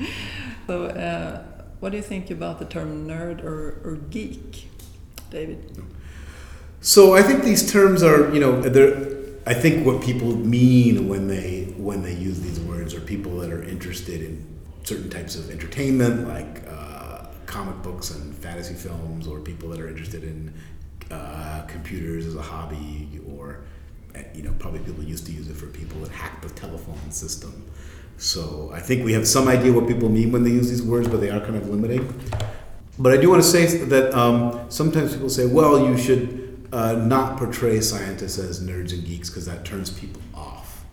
[0.66, 1.42] so, uh,
[1.80, 4.68] what do you think about the term nerd or, or geek,
[5.30, 5.82] David?
[6.80, 9.18] So I think these terms are, you know, they're.
[9.46, 13.50] I think what people mean when they when they use these words are people that
[13.50, 14.46] are interested in
[14.84, 19.88] certain types of entertainment, like uh, comic books and fantasy films, or people that are
[19.88, 20.52] interested in
[21.10, 23.60] uh, computers as a hobby, or
[24.34, 27.64] you know, probably people used to use it for people that hack the telephone system.
[28.16, 31.08] So I think we have some idea what people mean when they use these words,
[31.08, 32.12] but they are kind of limiting.
[32.98, 36.94] But I do want to say that um, sometimes people say, well, you should uh,
[36.94, 40.84] not portray scientists as nerds and geeks because that turns people off.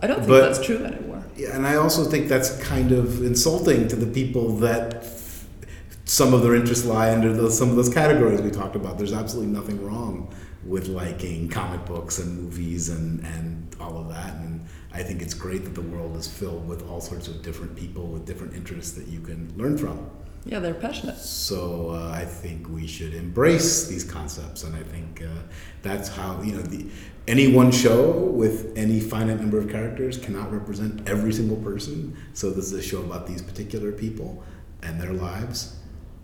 [0.00, 1.22] I don't think But- that's true anymore.
[1.36, 5.04] Yeah, and I also think that's kind of insulting to the people that
[6.04, 8.98] some of their interests lie under those, some of those categories we talked about.
[8.98, 10.32] There's absolutely nothing wrong
[10.66, 14.34] with liking comic books and movies and, and all of that.
[14.36, 17.76] And I think it's great that the world is filled with all sorts of different
[17.76, 20.10] people with different interests that you can learn from.
[20.46, 21.16] Yeah, they're passionate.
[21.16, 25.28] So uh, I think we should embrace these concepts, and I think uh,
[25.82, 26.86] that's how you know the
[27.26, 32.14] any one show with any finite number of characters cannot represent every single person.
[32.34, 34.44] So this is a show about these particular people
[34.82, 35.78] and their lives,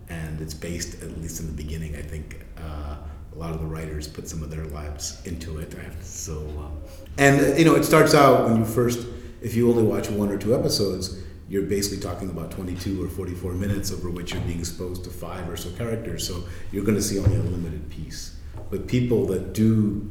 [0.07, 1.95] and it's based at least in the beginning.
[1.95, 2.97] I think uh,
[3.33, 5.73] a lot of the writers put some of their lives into it.
[6.01, 6.81] So um,
[7.17, 9.07] and uh, you know it starts out when you first
[9.41, 13.51] if you only watch one or two episodes you're basically talking about 22 or 44
[13.51, 16.25] minutes over which you're being exposed to five or so characters.
[16.25, 18.37] So you're going to see only a limited piece.
[18.69, 20.09] But people that do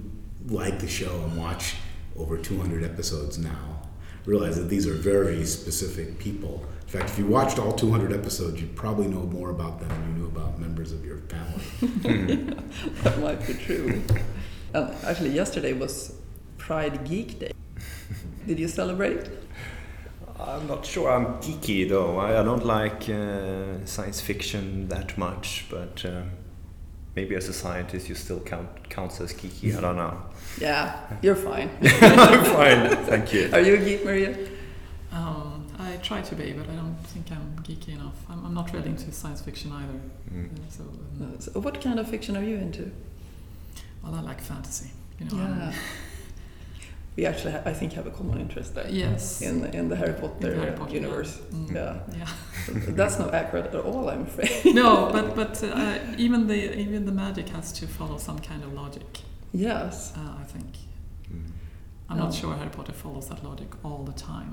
[0.49, 1.77] like the show and watch
[2.19, 3.81] over 200 episodes now
[4.27, 6.63] realize that these are very specific people.
[6.93, 10.09] In fact, if you watched all 200 episodes, you'd probably know more about them than
[10.09, 12.53] you knew about members of your family.
[13.05, 14.03] That might be true.
[14.75, 16.17] And actually, yesterday was
[16.59, 17.53] Pride Geek Day.
[18.45, 19.31] Did you celebrate?
[20.37, 22.19] I'm not sure I'm geeky though.
[22.19, 26.23] I, I don't like uh, science fiction that much, but uh,
[27.15, 29.77] maybe as a scientist you still count counts as geeky.
[29.79, 30.21] I don't know.
[30.61, 31.71] Yeah, you're fine.
[31.83, 33.49] I'm fine, thank you.
[33.53, 34.35] Are you a geek, Maria?
[36.01, 38.17] Um, I try to be, but I don't think I'm geeky enough.
[38.29, 40.01] I'm, I'm not really into science fiction either.
[40.33, 40.47] Mm.
[40.47, 42.91] Uh, So, um, So what kind of fiction are you into?
[44.03, 44.91] well, I like fantasy.
[45.19, 45.73] You know, Yeah.
[47.17, 48.89] We actually, ha- I think, have a common interest there.
[48.89, 49.43] yes.
[49.43, 51.39] In the, in the Harry Potter, the Harry Potter, universe.
[51.51, 51.59] Yeah.
[51.59, 51.97] Mm, Yeah.
[52.19, 52.29] yeah.
[53.01, 54.75] That's not accurate at all, I'm afraid.
[54.75, 58.73] no, but but uh, even the even the magic has to follow some kind of
[58.73, 59.11] logic.
[59.53, 60.13] yes.
[60.17, 60.71] Uh, I think.
[61.33, 61.51] Mm.
[62.09, 62.25] I'm No.
[62.25, 64.53] not sure Harry Potter follows that logic all the time,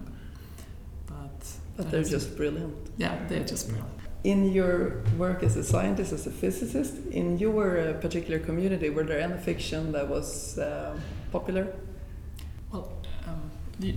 [1.78, 2.76] but But they're just brilliant.
[2.98, 3.92] yeah, they're just brilliant.
[4.24, 9.04] In your work as a scientist, as a physicist, in your uh, particular community, were
[9.04, 10.98] there any fiction that was uh,
[11.32, 11.66] popular?
[12.72, 12.92] Well,
[13.28, 13.40] um,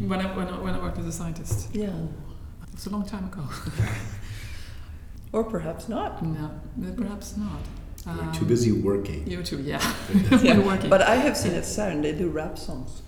[0.09, 1.87] when I when I, when I worked as a scientist, Yeah.
[2.69, 3.43] it was a long time ago.
[5.33, 6.23] Or perhaps not.
[6.25, 6.51] no,
[6.97, 7.61] perhaps not.
[8.05, 9.27] You're Um, too busy working.
[9.31, 9.81] You too, yeah.
[10.43, 10.90] Yeah, working.
[10.90, 13.03] But I have seen at CERN, they do rap songs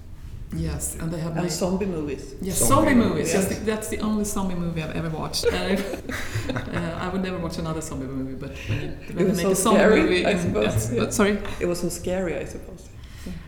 [0.57, 2.35] yes, and they have and made zombie movies.
[2.41, 3.11] Yes, Zombie zombie, movies.
[3.11, 3.33] movies.
[3.35, 3.45] Yes.
[3.47, 5.45] That's, the, that's the only zombie movie I've ever watched.
[6.53, 9.57] Uh, I would never watch another zombie movie, but when, you, when was they make
[9.57, 11.01] so a zombie scary, movie, I and suppose, that's- yeah.
[11.01, 12.89] but sorry, It was so scary, I suppose.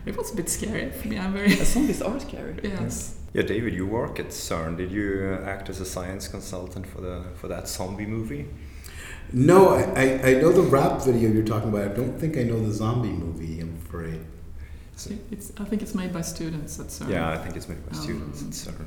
[0.05, 1.17] it was a bit scary for me.
[1.19, 2.55] I'm very zombies are scary.
[2.63, 3.17] yes.
[3.33, 4.77] Yeah, David, you work at CERN.
[4.77, 8.45] Did you uh, act as a science consultant for the for that zombie movie?
[9.33, 11.91] No, I, I, I know the rap video you're talking about.
[11.91, 14.21] I don't think I know the zombie movie, I'm afraid.
[15.09, 17.09] It- It's, I think it's made by students at CERN.
[17.09, 18.85] Yeah, I think it's made by students Um, at CERN.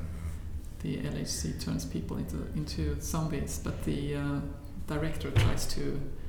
[0.83, 4.41] The LHC turns people into into zombies, but the uh,
[4.87, 5.83] director tries to.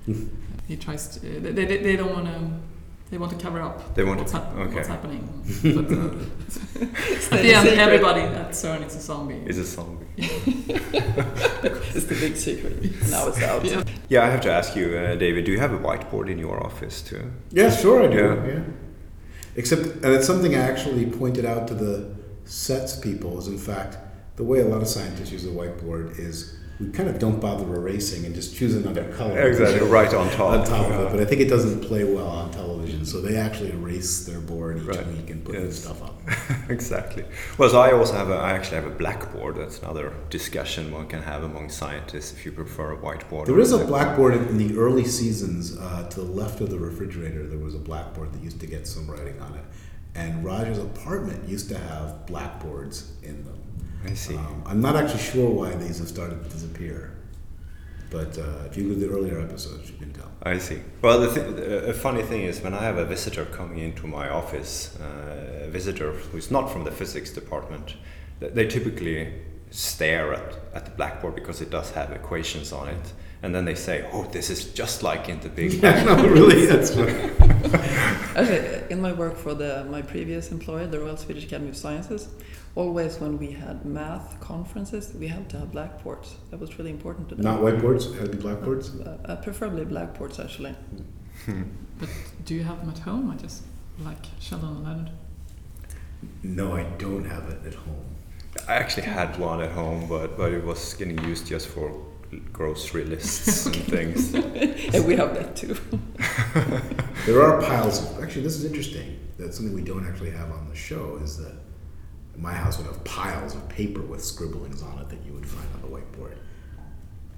[0.67, 1.19] he tries to.
[1.19, 2.39] Uh, they, they, they don't want to.
[3.11, 4.75] They want to cover up They want what's, to- hap- okay.
[4.75, 5.23] what's happening.
[5.63, 7.79] but uh, at Stay the end, secret.
[7.87, 9.41] everybody at CERN is a zombie.
[9.49, 10.05] It's a zombie.
[11.95, 12.81] It's the big secret.
[13.09, 13.65] Now it's out.
[13.65, 13.83] Yeah.
[14.09, 15.45] Yeah, I have to ask you, uh, David.
[15.45, 17.31] Do you have a whiteboard in your office too?
[17.51, 18.17] Yeah, sure I do.
[18.17, 18.47] Yeah.
[18.53, 18.63] Yeah.
[19.55, 23.37] Except, and it's something I actually pointed out to the sets people.
[23.39, 23.97] Is in fact
[24.35, 27.65] the way a lot of scientists use the whiteboard is we kind of don't bother
[27.75, 29.37] erasing and just choose another color.
[29.49, 30.51] Exactly, right on top.
[30.59, 33.35] On top of it, but I think it doesn't play well on television, so they
[33.35, 35.05] actually erase their board each Right.
[35.07, 36.21] week and put new stuff up.
[36.69, 37.25] exactly.
[37.57, 39.57] Well, so I also have a, I actually have a blackboard.
[39.57, 43.47] That's another discussion one can have among scientists if you prefer a whiteboard.
[43.47, 47.45] There is a blackboard in the early seasons uh, to the left of the refrigerator.
[47.45, 49.65] There was a blackboard that used to get some writing on it,
[50.15, 53.58] and Roger's apartment used to have blackboards in them.
[54.05, 54.35] I see.
[54.35, 57.11] Um, I'm not actually sure why these have started to disappear,
[58.09, 60.31] but uh, if you look at the earlier episodes, you can tell.
[60.43, 60.79] I see.
[61.01, 64.29] Well, the th- a funny thing is when I have a visitor coming into my
[64.29, 67.95] office, uh, a visitor who's not from the physics department,
[68.39, 69.33] they typically
[69.69, 73.13] stare at, at the blackboard because it does have equations on it.
[73.41, 76.65] And then they say, oh, this is just like in the big Yeah, no, really,
[76.71, 77.13] that's funny.
[78.35, 82.27] Actually, in my work for the my previous employer, the Royal Swedish Academy of Sciences,
[82.79, 86.35] always when we had math conferences, we had to have blackboards.
[86.49, 87.43] That was really important to them.
[87.43, 88.87] Not whiteboards, had to be blackboards.
[88.95, 90.73] Uh, uh, preferably blackboards, actually.
[91.99, 92.09] But
[92.45, 93.29] do you have them at home?
[93.31, 93.63] I just
[93.99, 95.09] like Sheldon and Leonard.
[96.43, 98.05] No, I don't have it at home.
[98.67, 101.87] I actually had one at home, but, but it was getting used just for
[102.53, 104.33] grocery lists and things.
[104.93, 105.75] and we have that too.
[107.25, 108.23] There are piles of.
[108.23, 109.19] Actually, this is interesting.
[109.37, 111.19] That's something we don't actually have on the show.
[111.21, 111.53] Is that
[112.39, 115.67] my house would have piles of paper with scribblings on it that you would find
[115.75, 116.35] on the whiteboard.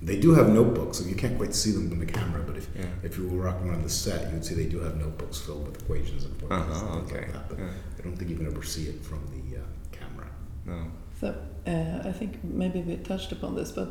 [0.04, 2.42] They do have notebooks, so you can't quite see them in the camera.
[2.46, 2.86] But if Yeah.
[3.04, 5.66] if you were walking around the set, you would see they do have notebooks filled
[5.68, 7.22] with equations and formulas Uh-huh, and things okay.
[7.26, 7.50] like that.
[7.50, 7.70] But Yeah.
[8.00, 10.28] I don't think you can ever see it from the uh, camera.
[10.66, 10.88] No.
[11.20, 11.36] So
[11.68, 13.90] uh, I think maybe we touched upon this, but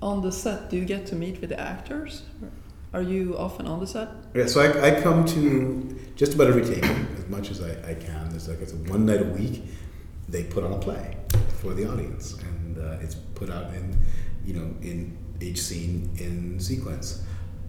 [0.00, 2.22] on the set, do you get to meet with the actors?
[2.94, 4.08] Are you often on the set?
[4.34, 7.94] Yeah, so I, I come to just about every taping as much as I, I
[7.94, 8.30] can.
[8.30, 9.64] There's like it's one night a week.
[10.28, 11.16] They put on a play
[11.60, 13.98] for the audience, and uh, it's put out in
[14.44, 17.22] you know in each scene in sequence.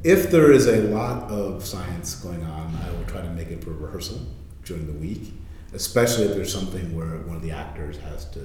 [0.04, 3.64] If there is a lot of science going on, I will try to make it
[3.64, 4.22] for rehearsal
[4.64, 5.34] during the week,
[5.74, 8.40] especially if there's something where one of the actors has to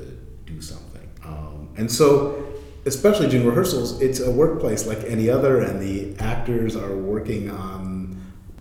[0.47, 1.09] do something.
[1.25, 2.55] Um, and so
[2.87, 7.94] especially during rehearsals, it's a workplace like any other, and the actors are working on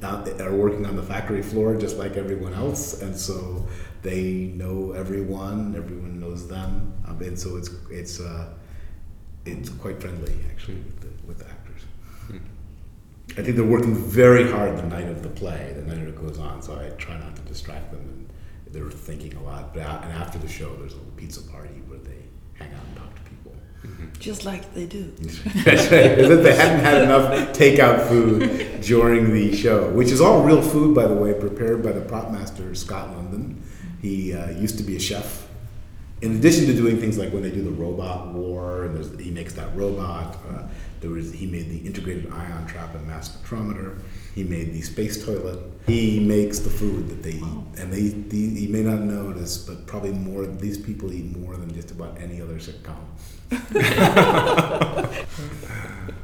[0.03, 3.65] uh, are working on the factory floor just like everyone else, and so
[4.01, 8.49] they know everyone, everyone knows them, um, and so it's it's uh,
[9.45, 11.81] it's quite friendly actually with the, with the actors.
[13.37, 16.37] I think they're working very hard the night of the play, the night it goes
[16.37, 16.61] on.
[16.61, 18.29] So I try not to distract them, and
[18.73, 19.73] they're thinking a lot.
[19.73, 22.21] But and after the show, there's a little pizza party where they
[22.53, 23.22] hang out and talk to.
[24.19, 25.03] Just like they do.
[25.65, 26.17] That's right.
[26.17, 30.61] As if they hadn't had enough takeout food during the show, which is all real
[30.61, 33.61] food, by the way, prepared by the prop master Scott London.
[34.01, 35.47] He uh, used to be a chef.
[36.21, 39.29] In addition to doing things like when they do the robot war, and there's, he
[39.29, 40.37] makes that robot.
[40.49, 40.63] Uh,
[41.01, 43.99] there was he made the integrated ion trap and mass spectrometer.
[44.35, 45.59] He made the space toilet.
[45.85, 49.85] He makes the food that they eat, and they, the you may not notice, but
[49.85, 50.45] probably more.
[50.45, 52.97] These people eat more than just about any other sitcom.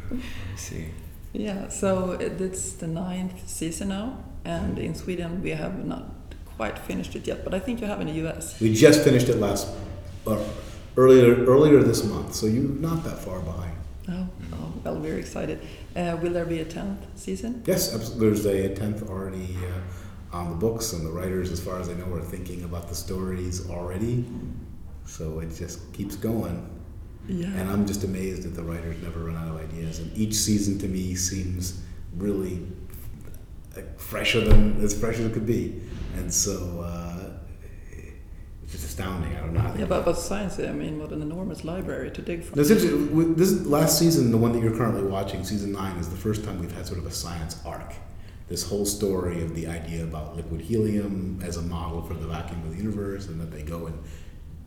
[0.08, 0.86] I see.
[1.34, 6.06] Yeah, so it's the ninth season now, and in Sweden we have not
[6.58, 8.60] quite finished it yet, but I think you have in the US.
[8.60, 9.68] We just finished it last
[10.26, 10.44] uh,
[10.98, 13.76] earlier earlier this month, so you're not that far behind.
[14.10, 15.60] Oh, oh well, we're excited.
[15.96, 17.64] Uh, will there be a tenth season?
[17.66, 21.90] Yes, there's a tenth already uh, on the books, and the writers, as far as
[21.90, 24.26] I know, are thinking about the stories already.
[25.06, 26.70] So it just keeps going,
[27.28, 27.48] Yeah.
[27.48, 30.00] and I'm just amazed that the writers never run out of ideas.
[30.00, 31.82] And each season to me seems
[32.18, 32.62] really
[33.98, 35.82] fresher than as fresh as it could be,
[36.16, 36.82] and so.
[36.84, 37.09] Uh,
[38.74, 39.36] it's astounding.
[39.36, 42.44] I don't know Yeah, but, but science, I mean, what an enormous library to dig
[42.44, 42.64] from.
[42.64, 42.84] Since
[43.38, 46.60] this last season, the one that you're currently watching, season nine, is the first time
[46.60, 47.94] we've had sort of a science arc.
[48.48, 52.62] This whole story of the idea about liquid helium as a model for the vacuum
[52.64, 53.98] of the universe, and that they go and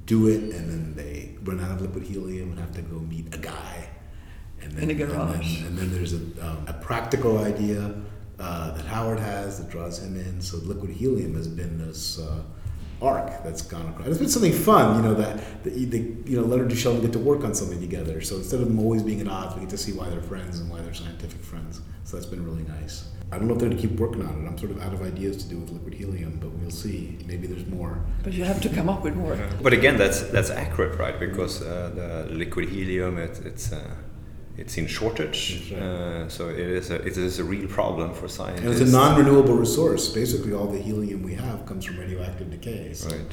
[0.07, 3.33] do it, and then they run out of liquid helium and have to go meet
[3.35, 3.89] a guy.
[4.61, 7.95] And In a and then, and then there's a, um, a practical idea
[8.39, 10.41] uh, that Howard has that draws him in.
[10.41, 12.43] So liquid helium has been this uh,
[13.03, 14.09] arc that's gone across.
[14.09, 17.03] It's been something fun, you know, that, that you, they, you know, Leonard and Sheldon
[17.03, 18.21] get to work on something together.
[18.21, 20.61] So instead of them always being at odds, we get to see why they're friends
[20.61, 21.81] and why they're scientific friends.
[22.05, 23.09] So that's been really nice.
[23.33, 24.47] I don't know if they're going to keep working on it.
[24.47, 27.19] I'm sort of out of ideas to do with liquid helium, but we'll see.
[27.27, 28.05] Maybe there's more.
[28.23, 29.39] But you have to come up with more.
[29.63, 31.19] But again, that's that's accurate, right?
[31.19, 33.95] Because uh, the liquid helium, it, it's uh,
[34.57, 35.81] it's in shortage, right.
[35.83, 38.61] uh, so it is a it is a real problem for science.
[38.61, 40.09] And it's a non-renewable resource.
[40.11, 42.93] Basically, all the helium we have comes from radioactive decay.
[42.93, 43.33] So, Right.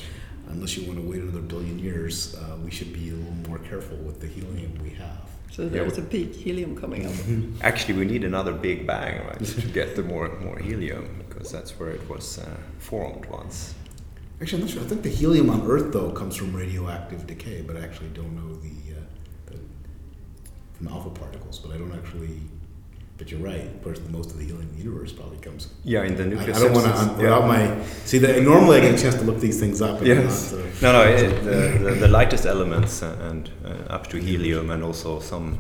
[0.50, 3.60] unless you want to wait another billion years, uh, we should be a little more
[3.60, 5.26] careful with the helium we have.
[5.52, 7.14] So there's a peak helium coming up.
[7.70, 11.72] Actually, we need another big bang, right, to get the more more helium because that's
[11.78, 12.46] where it was uh,
[12.78, 13.74] formed once.
[14.42, 14.84] Actually, I'm not sure.
[14.84, 18.34] I think the helium on Earth, though, comes from radioactive decay, but I actually don't
[18.38, 18.70] know the
[20.80, 21.60] from alpha particles.
[21.60, 22.40] But I don't actually.
[23.18, 23.66] But you're right.
[23.66, 25.68] Of course, most of the helium in the universe probably comes.
[25.84, 26.94] Yeah, in the I, I don't want to.
[26.96, 29.98] substance, Without my see, that normally I get a chance to look these things up.
[30.00, 30.54] And Yes.
[30.82, 34.18] not, uh, No, no, it, the, the, the lightest elements uh, and uh, up to
[34.22, 35.60] helium and also some.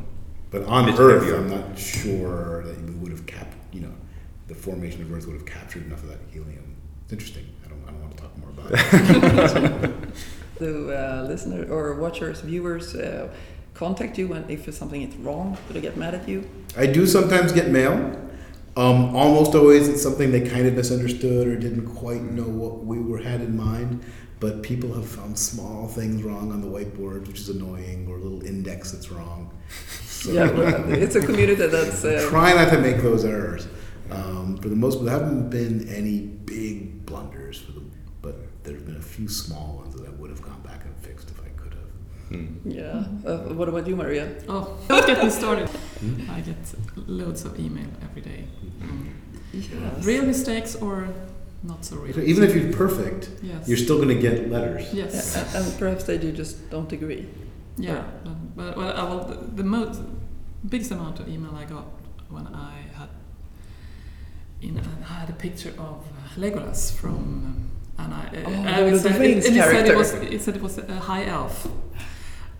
[0.51, 1.35] But on Earth, heavier.
[1.39, 3.57] I'm not sure that we would have capped.
[3.73, 3.93] You know,
[4.47, 6.77] the formation of Earth would have captured enough of that helium.
[7.03, 7.45] It's interesting.
[7.65, 7.83] I don't.
[7.85, 9.99] I don't want to talk more about it.
[10.59, 13.29] Do uh, listener or watchers, viewers uh,
[13.79, 15.57] contact you when if something is wrong?
[15.67, 16.39] Do they get mad at you?
[16.77, 17.95] I do sometimes get mail.
[18.75, 22.99] Um, almost always, it's something they kind of misunderstood or didn't quite know what we
[22.99, 24.03] were had in mind.
[24.41, 28.19] But people have found small things wrong on the whiteboard, which is annoying, or a
[28.19, 29.51] little index that's wrong.
[30.19, 32.03] So Yeah, well, it's a community that's.
[32.03, 33.69] Uh, try not to make those errors.
[34.11, 37.89] Um, for the most part, there haven't been any big blunders for them,
[38.21, 40.93] but there have been a few small ones that I would have gone back and
[40.97, 41.69] fixed if I could
[42.31, 42.47] have.
[42.65, 43.03] Yeah.
[43.29, 44.29] Uh, what about you, Maria?
[44.47, 45.69] Oh, don't get me started.
[46.29, 46.57] I get
[47.07, 48.45] loads of email every day.
[49.53, 50.05] Yes.
[50.05, 51.07] Real mistakes or
[51.63, 52.19] not so real.
[52.19, 53.67] Even if you're perfect, Yes.
[53.67, 54.93] you're still going to get letters.
[54.93, 55.35] yes.
[55.35, 57.27] Yeah, and, and perhaps they do just don't agree.
[57.77, 60.01] Yeah, but, but well, I will, the, the most
[60.67, 61.85] biggest amount of email I got
[62.29, 63.09] when I had
[64.61, 68.79] in I had a picture of uh, Legolas from um, and I, uh, Oh, I
[68.81, 70.99] Lord of the said, Rings and it said it was it said it was a
[70.99, 71.67] high elf,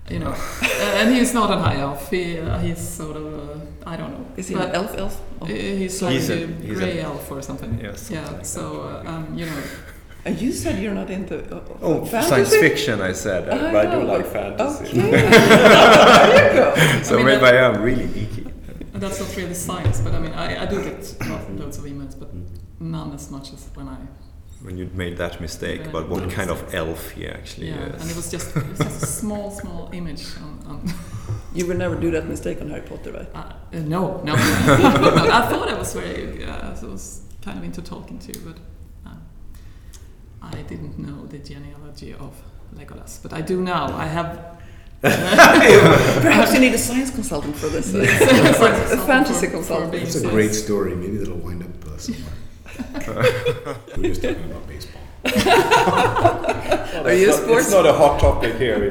[0.09, 2.09] you know, uh, and he's not a high elf.
[2.09, 4.25] He uh, he's sort of uh, I don't know.
[4.37, 5.15] Is he but an elf elf?
[5.15, 5.45] uh, Oh.
[5.45, 7.79] He's like He's a, a- he's a- grey elf or something.
[7.81, 8.37] Yeah, something yeah.
[8.37, 9.05] like so that.
[9.05, 9.61] uh, um, you know,
[10.25, 12.29] And you said you're not into uh, Oh, fantasy?
[12.29, 14.85] science fiction, I said, uh, I but I do know, like fantasy.
[14.99, 15.11] Okay.
[15.11, 17.03] there you go.
[17.03, 18.45] so I mean, maybe that- I am really geeky.
[18.93, 20.97] That's not really science, but I mean, I, I do get
[21.29, 22.29] lots- loads of emails, but
[22.81, 23.97] none as much as when I.
[24.61, 25.89] When you'd made that mistake Yeah.
[25.89, 28.01] about what kind of elf he actually Yeah, is.
[28.01, 30.51] and it was just it was just a small, small image on.
[30.71, 30.93] on
[31.57, 33.29] You would never do that mistake on Harry Potter, right?
[33.33, 37.63] uh, uh, no, no, no, I thought I was very, uh, I was kind of
[37.63, 38.57] into Tolkien too, but
[39.09, 39.21] um,
[40.41, 42.33] I didn't know the genealogy of
[42.75, 43.85] Legolas, but I do now.
[44.05, 44.29] I have.
[45.01, 47.95] Perhaps you need a science consultant for this.
[47.95, 49.93] uh, a fantasy For- for consultant.
[49.95, 50.93] It's a great story.
[50.95, 52.33] Maybe that'll wind up uh, somewhere.
[52.79, 55.01] Uh, We're just talking about baseball.
[57.05, 57.65] Are you a sports?
[57.65, 58.75] It's not a hot topic here.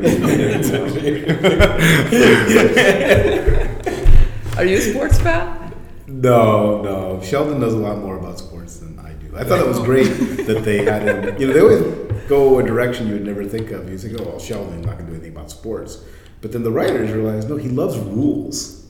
[4.57, 5.72] Are you a sports fan?
[6.07, 7.20] No, no.
[7.22, 9.30] Sheldon knows a lot more about sports than I do.
[9.36, 10.09] I thought it was great
[10.47, 11.41] that they had him.
[11.41, 13.89] You know, they always go a direction you would never think of.
[13.91, 16.03] You think, oh, well, Sheldon's not going to do anything about sports.
[16.41, 18.86] But then the writers realized, no, he loves rules.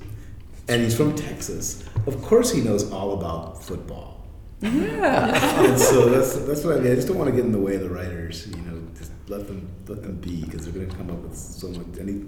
[0.68, 1.84] And he's from Texas.
[2.06, 4.17] Of course he knows all about football.
[4.60, 5.64] Yeah.
[5.64, 6.92] and so that's that's what I mean.
[6.92, 8.46] I just don't want to get in the way of the writers.
[8.48, 11.36] You know, just let them let them be because they're going to come up with
[11.36, 12.24] so much any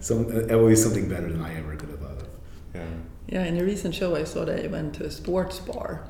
[0.00, 2.28] some always something better than I ever could have thought of.
[2.74, 2.86] yeah.
[3.26, 6.06] Yeah, in a recent show I saw they went to a sports bar.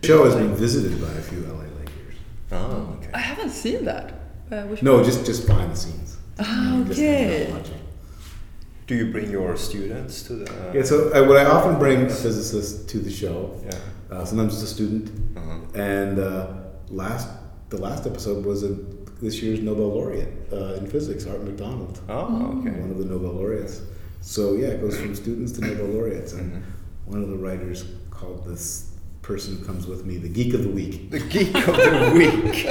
[0.00, 2.16] The show has been visited by a few LA Lakers.
[2.52, 3.10] Oh, okay.
[3.14, 4.14] I haven't seen that.
[4.50, 6.16] Uh, No, just just behind the scenes.
[6.40, 7.74] Ah, Just hanging out okay.
[8.86, 10.72] Do you bring your students to the?
[10.74, 13.60] Yeah, so uh, what I often bring physicists to the show.
[13.64, 13.78] Yeah.
[14.10, 15.58] Uh, sometimes it's a student, Uh-huh.
[15.80, 16.46] and uh,
[16.88, 17.28] last
[17.68, 18.68] the last episode was a,
[19.20, 22.70] this year's Nobel laureate uh, in physics, Art McDonald, Oh, okay.
[22.80, 23.82] one of the Nobel laureates.
[24.22, 26.62] So yeah, it goes from students to Nobel laureates, and Mhm.
[27.06, 30.70] one of the writers called this person who comes with me the geek of the
[30.70, 31.10] week.
[31.10, 32.66] The geek of the week.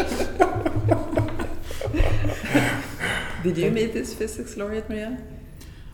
[3.44, 5.18] Did you meet this physics laureate, Maria?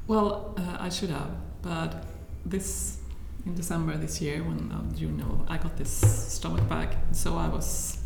[0.07, 1.31] Well, uh, I should have,
[1.61, 2.05] but
[2.45, 2.97] this
[3.45, 5.91] in December this year, when uh, you know I got this
[6.33, 7.99] stomach bug, so I was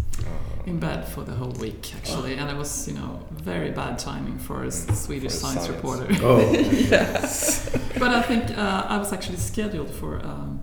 [0.65, 4.39] in bed for the whole week actually, and it was you know very bad timing
[4.39, 5.75] for a Swedish For science, science.
[5.75, 6.07] reporter.
[6.21, 7.69] Oh, yes.
[7.99, 10.59] but I think uh, I was actually scheduled for an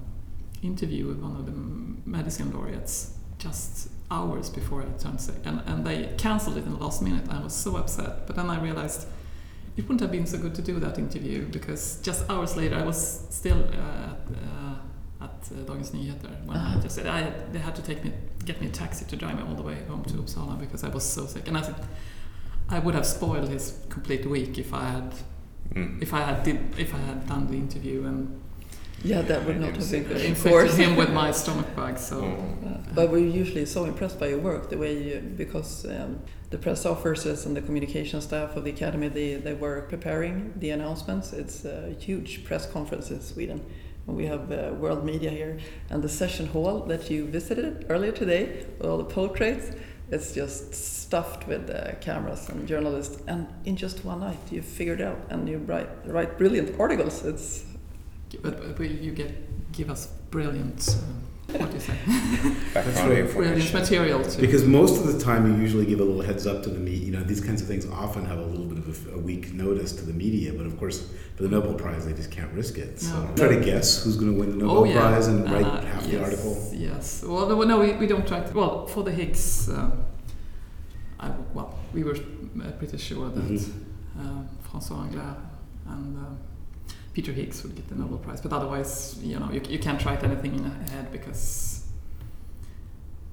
[0.63, 1.53] interview with one of the
[2.11, 6.79] medicine laureates just hours before I turned sick, and, and they cancelled it in the
[6.85, 7.25] last minute.
[7.31, 9.07] I was so upset, but then I realized
[9.77, 12.85] it wouldn't have been so good to do that interview because just hours later I
[12.85, 14.64] was still uh, uh,
[15.27, 16.81] at uh, Dagens Nyheter when I Ah.
[16.85, 17.21] just said I,
[17.53, 18.11] they had to take me,
[18.49, 20.91] get me a taxi to drive me all the way home to Uppsala because I
[20.97, 21.77] was so sick, and I said
[22.77, 23.65] I would have spoiled his
[23.97, 25.11] complete week if I had
[25.75, 26.03] Mm.
[26.07, 28.21] if I had did if I had done the interview and
[29.13, 30.17] Yeah, that would not have been good.
[30.17, 31.95] Of infected him with my stomach bug.
[32.11, 32.33] So Mm.
[32.69, 36.11] Uh, But we're usually so impressed by your work, the way you, because um,
[36.53, 40.71] the press officers and the communication staff of the academy, they, they were preparing the
[40.77, 41.27] announcements.
[41.43, 43.59] It's a huge press conference in Sweden.
[44.07, 45.59] We have uh, world media here.
[45.91, 49.71] And the session hall that you visited earlier today, with all the portraits,
[50.11, 53.23] it's just stuffed with uh, cameras and journalists.
[53.27, 57.25] And in just one night, you figured out and you write, write brilliant articles.
[57.25, 57.65] It's
[58.43, 59.33] but, but we- you get
[59.73, 60.89] give us brilliant.
[60.89, 61.95] Uh, what do you say?
[62.75, 63.05] That's right.
[63.05, 63.29] Brilliant
[63.59, 63.79] information.
[63.81, 66.71] material to Because most of the time, you usually give a little heads up to
[66.71, 67.05] the media.
[67.07, 69.53] You know, these kinds of things often have a little bit of a, a week
[69.53, 70.53] notice to the media.
[70.53, 73.01] But of course, for the Nobel Prize, they just can't risk it.
[73.01, 73.35] So No.
[73.37, 75.01] try to guess who's going to win the Nobel oh, yeah.
[75.01, 76.71] Prize and write Uh, half yes, the article.
[76.73, 77.23] Yes.
[77.27, 78.53] Well, no, no, we, we don't try to.
[78.55, 79.91] Well, for the Higgs, uh,
[81.21, 83.71] I, well, we were uh, pretty sure that Mhm.
[84.19, 85.37] uh, François Englert
[85.87, 86.39] and um,
[87.15, 88.41] Peter Higgs would get the Nobel Prize.
[88.41, 91.87] But otherwise, you know, you, you can't write anything in ahead because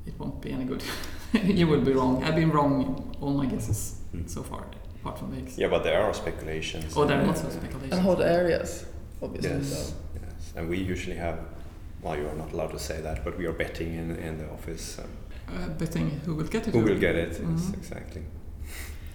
[0.05, 0.83] it won't be any good.
[1.33, 2.23] you will be wrong.
[2.23, 4.29] I've been wrong in all my guesses Mm.
[4.29, 4.65] so far,
[4.99, 5.57] apart from Higgs.
[5.57, 6.93] Yeah, but there are speculations.
[6.97, 7.93] Oh, there are lots of speculations.
[7.93, 8.85] and hot areas,
[9.21, 9.49] obviously.
[9.51, 9.93] Yes, So.
[10.21, 10.53] yes.
[10.57, 11.39] And we usually have,
[12.01, 14.49] well, you are not allowed to say that, but we are betting in, in the
[14.51, 15.05] office um,
[15.47, 16.73] Uh, betting who will get it.
[16.73, 17.31] who will get it.
[17.31, 17.73] Yes, Mhm.
[17.73, 18.23] exactly.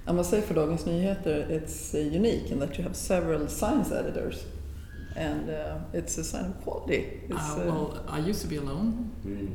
[0.09, 3.91] I must say for Dagens Nyheter, it's uh, unique in that you have several science
[3.93, 4.47] editors,
[5.17, 7.01] and uh, it's a sign of quality.
[7.29, 9.49] It's, Uh, well, I used to be alone, Mm.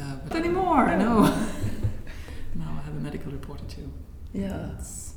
[0.00, 1.22] uh, but anymore, no.
[2.54, 3.88] now I have a medical reporter too.
[4.32, 4.72] yeah.
[4.74, 5.10] It's-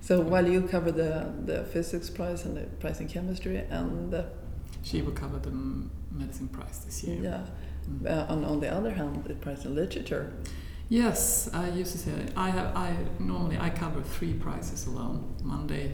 [0.00, 1.10] So while you cover the
[1.46, 4.22] the physics prize and the prize in chemistry, and the,
[4.82, 5.50] she will cover the
[6.10, 7.18] medicine prize this year.
[7.22, 7.40] yeah,
[7.88, 8.06] Mm.
[8.06, 10.24] uh, on on the other hand, the prize in literature.
[10.90, 12.68] Yes, I used to say I have.
[12.76, 15.86] I normally I cover three prizes alone: Monday,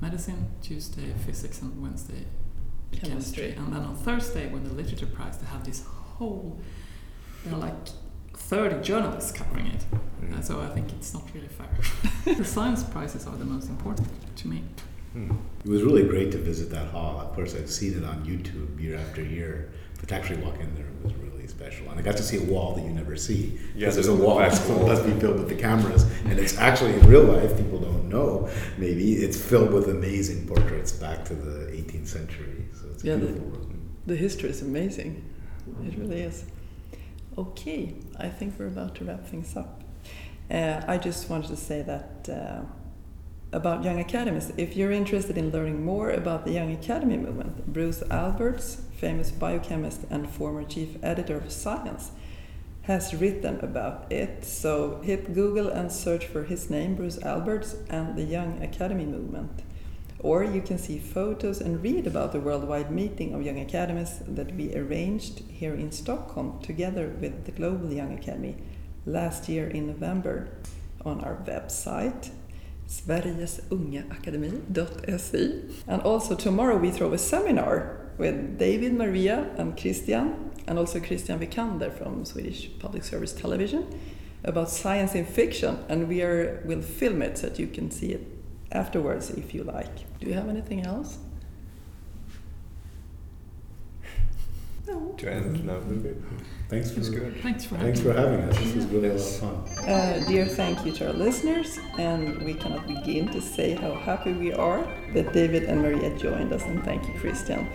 [0.00, 2.24] medicine; Tuesday, physics; and Wednesday,
[2.92, 3.08] chemistry.
[3.08, 3.52] Chemistry.
[3.52, 6.60] And then on Thursday, when the literature prize, they have this whole.
[7.44, 7.74] There are like
[8.34, 9.84] thirty journalists covering it.
[10.22, 10.42] Mm.
[10.44, 12.34] So I think it's not really fair.
[12.34, 14.64] the science prizes are the most important to me.
[15.16, 15.36] Mm.
[15.64, 17.20] It was really great to visit that hall.
[17.20, 19.70] Of course, I've seen it on YouTube year after year,
[20.00, 21.88] but to actually walk in there was really special.
[21.90, 23.58] And I got to see a wall that you never see.
[23.74, 24.86] Yeah, Because there's a wall back that's wall.
[24.86, 27.56] must be filled with the cameras, and it's actually in real life.
[27.56, 28.48] People don't know.
[28.78, 32.66] Maybe it's filled with amazing portraits back to the 18th century.
[32.80, 33.88] So it's a Yeah, the- beautiful room.
[34.06, 35.22] The history is amazing.
[35.86, 36.44] It really is.
[37.36, 39.82] Okay, I think we're about to wrap things up.
[40.50, 42.62] Uh, I just wanted to say that uh,
[43.54, 48.02] about Young Academies, if you're interested in learning more about the Young Academy movement, Bruce
[48.10, 52.10] Alberts, famous biochemist and former chief editor of Science,
[52.82, 54.44] has written about it.
[54.44, 59.62] So hit Google and search for his name, Bruce Alberts, and the Young Academy movement.
[60.18, 64.54] Or you can see photos and read about the worldwide meeting of Young Academies that
[64.56, 68.56] we arranged here in Stockholm together with the Global Young Academy
[69.06, 70.48] last year in November
[71.04, 72.30] on our website
[72.88, 75.62] sverigesungaakademi.se.
[75.86, 81.38] And also tomorrow we throw a seminar with David, Maria and Christian and also Christian
[81.38, 83.86] Vikander from Swedish Public Service Television
[84.44, 88.12] about science in fiction and we are will film it so that you can see
[88.12, 88.26] it
[88.72, 90.18] afterwards if you like.
[90.20, 91.18] Do you have anything else?
[94.86, 95.14] No.
[95.16, 95.82] To end, no.
[96.68, 97.40] Thanks for good.
[97.42, 98.58] Thanks for thanks having for having us.
[98.58, 99.88] This was really a lot of fun.
[99.88, 104.32] Uh, dear thank you to our listeners, and we cannot begin to say how happy
[104.32, 107.68] we are that David and Maria joined us, and thank you, Christian.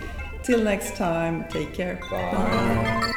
[0.44, 2.00] Till next time, take care.
[2.10, 3.14] Bye.